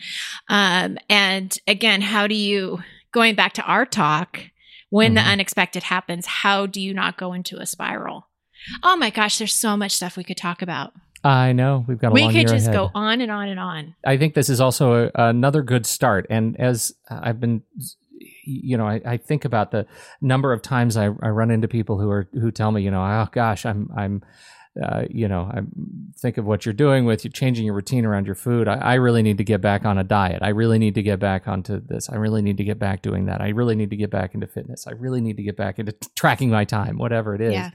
Um, 0.47 0.97
and 1.09 1.55
again, 1.67 2.01
how 2.01 2.27
do 2.27 2.35
you, 2.35 2.79
going 3.11 3.35
back 3.35 3.53
to 3.53 3.63
our 3.63 3.85
talk, 3.85 4.39
when 4.89 5.15
mm-hmm. 5.15 5.15
the 5.15 5.31
unexpected 5.31 5.83
happens, 5.83 6.25
how 6.25 6.65
do 6.65 6.81
you 6.81 6.93
not 6.93 7.17
go 7.17 7.33
into 7.33 7.57
a 7.57 7.65
spiral? 7.65 8.27
Oh 8.83 8.95
my 8.95 9.09
gosh, 9.09 9.37
there's 9.37 9.53
so 9.53 9.75
much 9.75 9.93
stuff 9.93 10.17
we 10.17 10.23
could 10.23 10.37
talk 10.37 10.61
about. 10.61 10.93
I 11.23 11.51
know 11.51 11.85
we've 11.87 11.99
got. 11.99 12.09
A 12.09 12.13
we 12.13 12.31
could 12.31 12.47
just 12.47 12.65
ahead. 12.65 12.73
go 12.73 12.89
on 12.95 13.21
and 13.21 13.31
on 13.31 13.47
and 13.47 13.59
on. 13.59 13.95
I 14.03 14.17
think 14.17 14.33
this 14.33 14.49
is 14.49 14.59
also 14.59 15.05
a, 15.05 15.11
another 15.15 15.61
good 15.61 15.85
start. 15.85 16.25
And 16.29 16.59
as 16.59 16.93
I've 17.09 17.39
been 17.39 17.61
you 18.43 18.77
know, 18.77 18.87
I, 18.87 19.01
I, 19.05 19.17
think 19.17 19.45
about 19.45 19.71
the 19.71 19.85
number 20.19 20.51
of 20.51 20.61
times 20.61 20.97
I, 20.97 21.05
I 21.05 21.29
run 21.29 21.51
into 21.51 21.67
people 21.67 21.99
who 21.99 22.09
are 22.09 22.27
who 22.33 22.51
tell 22.51 22.71
me, 22.71 22.81
you 22.81 22.91
know, 22.91 23.03
oh 23.03 23.27
gosh, 23.31 23.65
I'm 23.65 23.89
I'm 23.95 24.23
uh, 24.81 25.03
you 25.09 25.27
know, 25.27 25.51
I 25.53 25.61
think 26.17 26.37
of 26.37 26.45
what 26.45 26.65
you're 26.65 26.71
doing 26.71 27.03
with 27.03 27.25
you 27.25 27.29
changing 27.29 27.65
your 27.65 27.75
routine 27.75 28.05
around 28.05 28.25
your 28.25 28.35
food. 28.35 28.69
I, 28.69 28.75
I, 28.75 28.93
really 28.93 29.21
need 29.21 29.37
to 29.39 29.43
get 29.43 29.59
back 29.59 29.83
on 29.83 29.97
a 29.97 30.03
diet. 30.03 30.39
I 30.41 30.49
really 30.49 30.79
need 30.79 30.95
to 30.95 31.03
get 31.03 31.19
back 31.19 31.45
onto 31.45 31.81
this. 31.81 32.09
I 32.09 32.15
really 32.15 32.41
need 32.41 32.55
to 32.55 32.63
get 32.63 32.79
back 32.79 33.01
doing 33.01 33.25
that. 33.25 33.41
I 33.41 33.49
really 33.49 33.75
need 33.75 33.89
to 33.89 33.97
get 33.97 34.09
back 34.09 34.33
into 34.33 34.47
fitness. 34.47 34.87
I 34.87 34.91
really 34.91 35.19
need 35.19 35.35
to 35.37 35.43
get 35.43 35.57
back 35.57 35.77
into 35.77 35.91
t- 35.91 36.07
tracking 36.15 36.49
my 36.51 36.63
time, 36.63 36.97
whatever 36.97 37.35
it 37.35 37.41
is. 37.41 37.53
Yeah. 37.53 37.71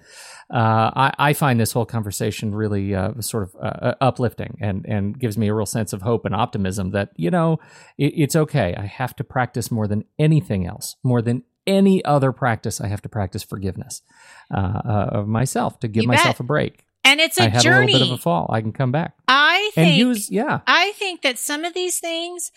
Uh, 0.51 0.91
I, 0.97 1.15
I, 1.19 1.33
find 1.35 1.61
this 1.61 1.73
whole 1.73 1.85
conversation 1.85 2.55
really 2.55 2.95
uh, 2.95 3.21
sort 3.21 3.43
of 3.43 3.57
uh, 3.57 3.67
uh, 3.67 3.95
uplifting 4.01 4.57
and, 4.63 4.87
and 4.89 5.19
gives 5.19 5.37
me 5.37 5.49
a 5.49 5.55
real 5.55 5.67
sense 5.67 5.93
of 5.93 6.01
hope 6.01 6.25
and 6.25 6.35
optimism 6.35 6.93
that, 6.93 7.11
you 7.17 7.31
know, 7.31 7.59
it, 7.99 8.15
it's 8.17 8.37
okay. 8.37 8.75
I 8.75 8.87
have 8.87 9.15
to 9.17 9.25
practice 9.25 9.71
more 9.71 9.87
than 9.87 10.05
anything 10.19 10.67
else, 10.67 10.97
more 11.03 11.21
than 11.21 11.43
any 11.67 12.05
other 12.05 12.33
practice, 12.33 12.81
I 12.81 12.87
have 12.87 13.03
to 13.03 13.09
practice 13.09 13.43
forgiveness 13.43 14.03
uh, 14.55 14.81
uh, 14.85 15.09
of 15.13 15.29
myself 15.29 15.81
to 15.81 15.89
give 15.89 16.05
you 16.05 16.09
myself 16.09 16.37
bet. 16.37 16.41
a 16.41 16.45
break. 16.45 16.86
And 17.07 17.21
it's 17.21 17.39
a 17.39 17.45
I 17.45 17.49
had 17.49 17.63
journey. 17.63 17.93
a 17.93 17.99
little 17.99 18.09
bit 18.09 18.15
of 18.15 18.19
a 18.19 18.23
fall. 18.23 18.51
I 18.53 18.61
can 18.61 18.73
come 18.73 18.91
back. 18.91 19.15
I 19.29 19.71
think. 19.75 19.89
And 19.91 19.97
use, 19.97 20.29
yeah. 20.29 20.61
I 20.67 20.91
think 20.97 21.23
that 21.23 21.39
some 21.39 21.65
of 21.65 21.73
these 21.73 22.01
things, 22.01 22.51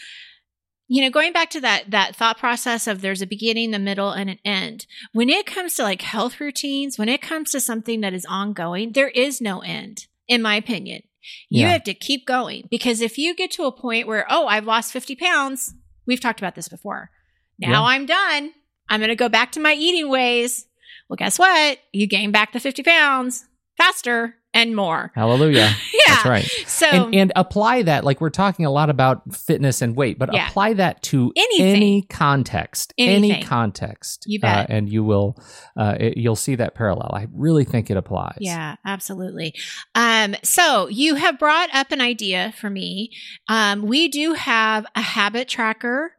you 0.87 1.03
know, 1.03 1.11
going 1.11 1.33
back 1.33 1.51
to 1.51 1.61
that 1.61 1.91
that 1.91 2.15
thought 2.15 2.39
process 2.39 2.87
of 2.87 3.01
there's 3.01 3.21
a 3.21 3.27
beginning, 3.27 3.69
the 3.69 3.77
middle, 3.77 4.11
and 4.11 4.27
an 4.27 4.39
end. 4.43 4.87
When 5.13 5.29
it 5.29 5.45
comes 5.45 5.75
to 5.75 5.83
like 5.83 6.01
health 6.01 6.39
routines, 6.39 6.97
when 6.97 7.09
it 7.09 7.21
comes 7.21 7.51
to 7.51 7.59
something 7.59 8.01
that 8.01 8.15
is 8.15 8.25
ongoing, 8.25 8.93
there 8.93 9.09
is 9.09 9.39
no 9.39 9.59
end, 9.59 10.07
in 10.27 10.41
my 10.41 10.55
opinion. 10.55 11.03
You 11.47 11.61
yeah. 11.61 11.73
have 11.73 11.83
to 11.83 11.93
keep 11.93 12.25
going 12.25 12.67
because 12.71 13.01
if 13.01 13.19
you 13.19 13.35
get 13.35 13.51
to 13.51 13.65
a 13.65 13.71
point 13.71 14.07
where, 14.07 14.25
oh, 14.31 14.47
I've 14.47 14.65
lost 14.65 14.91
50 14.91 15.15
pounds, 15.15 15.75
we've 16.07 16.19
talked 16.19 16.39
about 16.39 16.55
this 16.55 16.69
before. 16.69 17.11
Now 17.59 17.83
yeah. 17.83 17.89
I'm 17.89 18.07
done. 18.07 18.53
I'm 18.89 18.99
going 18.99 19.09
to 19.09 19.15
go 19.15 19.29
back 19.29 19.51
to 19.51 19.59
my 19.59 19.73
eating 19.73 20.09
ways. 20.09 20.65
Well, 21.07 21.17
guess 21.17 21.37
what? 21.37 21.77
You 21.91 22.07
gain 22.07 22.31
back 22.31 22.51
the 22.51 22.59
50 22.59 22.81
pounds 22.81 23.45
faster 23.77 24.38
and 24.53 24.75
more. 24.75 25.11
Hallelujah. 25.15 25.75
yeah. 25.93 25.99
That's 26.07 26.25
right. 26.25 26.45
So 26.67 26.87
and, 26.87 27.15
and, 27.15 27.31
apply 27.35 27.83
that, 27.83 28.03
like 28.03 28.19
we're 28.19 28.29
talking 28.29 28.65
a 28.65 28.71
lot 28.71 28.89
about 28.89 29.35
fitness 29.35 29.81
and 29.81 29.95
weight, 29.95 30.17
but 30.17 30.33
yeah. 30.33 30.47
apply 30.47 30.73
that 30.73 31.01
to 31.03 31.31
Anything. 31.35 31.75
any 31.75 32.01
context, 32.03 32.93
Anything. 32.97 33.31
any 33.31 33.43
context. 33.43 34.23
You 34.25 34.39
bet. 34.39 34.69
Uh, 34.69 34.73
and 34.73 34.89
you 34.89 35.03
will, 35.03 35.37
uh, 35.77 35.95
it, 35.99 36.17
you'll 36.17 36.35
see 36.35 36.55
that 36.55 36.75
parallel. 36.75 37.11
I 37.13 37.27
really 37.31 37.63
think 37.63 37.91
it 37.91 37.97
applies. 37.97 38.37
Yeah, 38.39 38.75
absolutely. 38.85 39.53
Um, 39.93 40.35
so 40.43 40.87
you 40.87 41.15
have 41.15 41.37
brought 41.37 41.69
up 41.73 41.91
an 41.91 42.01
idea 42.01 42.53
for 42.57 42.69
me. 42.69 43.11
Um, 43.47 43.83
we 43.83 44.07
do 44.07 44.33
have 44.33 44.85
a 44.95 45.01
habit 45.01 45.47
tracker 45.47 46.13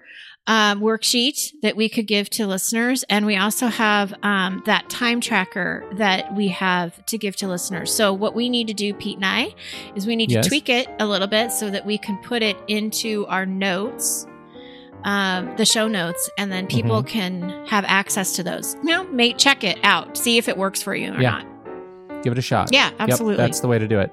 um, 0.46 0.80
worksheet 0.80 1.52
that 1.62 1.76
we 1.76 1.88
could 1.88 2.06
give 2.06 2.28
to 2.30 2.46
listeners. 2.46 3.04
And 3.08 3.24
we 3.26 3.36
also 3.36 3.68
have 3.68 4.12
um, 4.22 4.62
that 4.66 4.88
time 4.90 5.20
tracker 5.20 5.84
that 5.94 6.34
we 6.34 6.48
have 6.48 7.04
to 7.06 7.18
give 7.18 7.36
to 7.36 7.46
listeners. 7.48 7.92
So, 7.94 8.12
what 8.12 8.34
we 8.34 8.48
need 8.48 8.66
to 8.68 8.74
do, 8.74 8.92
Pete 8.94 9.16
and 9.16 9.26
I, 9.26 9.54
is 9.94 10.06
we 10.06 10.16
need 10.16 10.30
Yes. 10.32 10.44
to 10.44 10.48
tweak 10.50 10.68
it 10.68 10.88
a 10.98 11.06
little 11.06 11.28
bit 11.28 11.52
so 11.52 11.70
that 11.70 11.86
we 11.86 11.98
can 11.98 12.16
put 12.18 12.42
it 12.42 12.56
into 12.68 13.26
our 13.26 13.46
notes. 13.46 14.26
Um, 15.02 15.56
the 15.56 15.64
show 15.64 15.88
notes, 15.88 16.28
and 16.36 16.52
then 16.52 16.66
people 16.66 17.02
can 17.02 17.48
have 17.66 17.86
access 17.86 18.36
to 18.36 18.42
those. 18.42 18.74
You 18.82 18.90
know, 18.90 19.04
may 19.04 19.32
check 19.32 19.64
it 19.64 19.78
out, 19.82 20.18
see 20.18 20.36
if 20.36 20.46
it 20.46 20.58
works 20.58 20.82
for 20.82 20.94
you 20.94 21.14
or 21.14 21.20
Yeah. 21.22 21.42
not. 21.42 22.22
Give 22.22 22.32
it 22.32 22.38
a 22.38 22.42
shot. 22.42 22.68
Yeah, 22.70 22.90
Yep, 22.90 22.94
absolutely. 22.98 23.36
that's 23.38 23.60
the 23.60 23.68
way 23.68 23.78
to 23.78 23.88
do 23.88 23.98
it. 23.98 24.12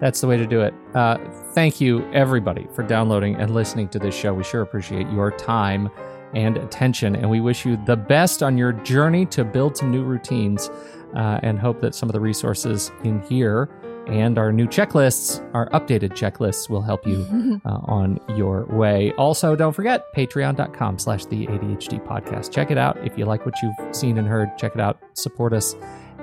That's 0.00 0.20
the 0.20 0.26
way 0.26 0.36
to 0.36 0.46
do 0.46 0.60
it. 0.60 0.74
Uh, 0.94 1.18
thank 1.52 1.80
you, 1.80 2.10
everybody, 2.12 2.66
for 2.74 2.82
downloading 2.82 3.36
and 3.36 3.54
listening 3.54 3.88
to 3.90 3.98
this 3.98 4.14
show. 4.14 4.32
We 4.34 4.44
sure 4.44 4.62
appreciate 4.62 5.08
your 5.10 5.30
time 5.30 5.90
and 6.34 6.56
attention, 6.56 7.16
and 7.16 7.28
we 7.28 7.40
wish 7.40 7.64
you 7.66 7.76
the 7.86 7.96
best 7.96 8.42
on 8.42 8.56
your 8.56 8.72
journey 8.72 9.26
to 9.26 9.44
build 9.44 9.76
some 9.76 9.90
new 9.90 10.04
routines 10.04 10.70
uh, 11.16 11.40
and 11.42 11.58
hope 11.58 11.80
that 11.80 11.94
some 11.94 12.08
of 12.08 12.12
the 12.12 12.20
resources 12.20 12.92
in 13.02 13.20
here 13.22 13.68
and 14.06 14.38
our 14.38 14.52
new 14.52 14.66
checklists, 14.66 15.40
our 15.54 15.68
updated 15.70 16.10
checklists, 16.10 16.68
will 16.68 16.82
help 16.82 17.06
you 17.06 17.60
uh, 17.64 17.78
on 17.84 18.18
your 18.36 18.64
way. 18.66 19.12
Also, 19.12 19.54
don't 19.54 19.72
forget 19.72 20.12
patreon.com 20.14 20.98
slash 20.98 21.26
the 21.26 21.46
ADHD 21.46 22.04
podcast. 22.06 22.52
Check 22.52 22.70
it 22.70 22.78
out. 22.78 22.96
If 23.04 23.16
you 23.18 23.24
like 23.24 23.46
what 23.46 23.54
you've 23.62 23.94
seen 23.94 24.18
and 24.18 24.26
heard, 24.26 24.56
check 24.58 24.74
it 24.74 24.80
out. 24.80 24.98
Support 25.14 25.52
us 25.52 25.74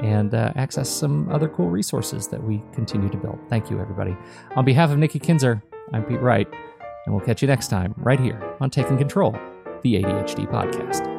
and 0.02 0.34
uh, 0.34 0.54
access 0.56 0.90
some 0.90 1.30
other 1.30 1.50
cool 1.50 1.70
resources 1.70 2.28
that 2.28 2.44
we 2.44 2.62
continue 2.74 3.10
to 3.10 3.18
build. 3.18 3.40
Thank 3.50 3.70
you, 3.70 3.80
everybody. 3.80 4.16
On 4.56 4.66
behalf 4.66 4.92
of 4.92 4.98
Nikki 4.98 5.20
Kinzer, 5.20 5.64
I'm 5.94 6.04
Pete 6.04 6.22
Wright, 6.22 6.48
and 7.06 7.16
we'll 7.16 7.26
catch 7.26 7.42
you 7.42 7.48
next 7.48 7.70
time 7.70 7.94
right 7.98 8.20
here 8.20 8.56
on 8.60 8.70
Taking 8.70 8.98
Control, 8.98 9.32
the 9.84 10.02
ADHD 10.02 10.50
podcast. 10.52 11.17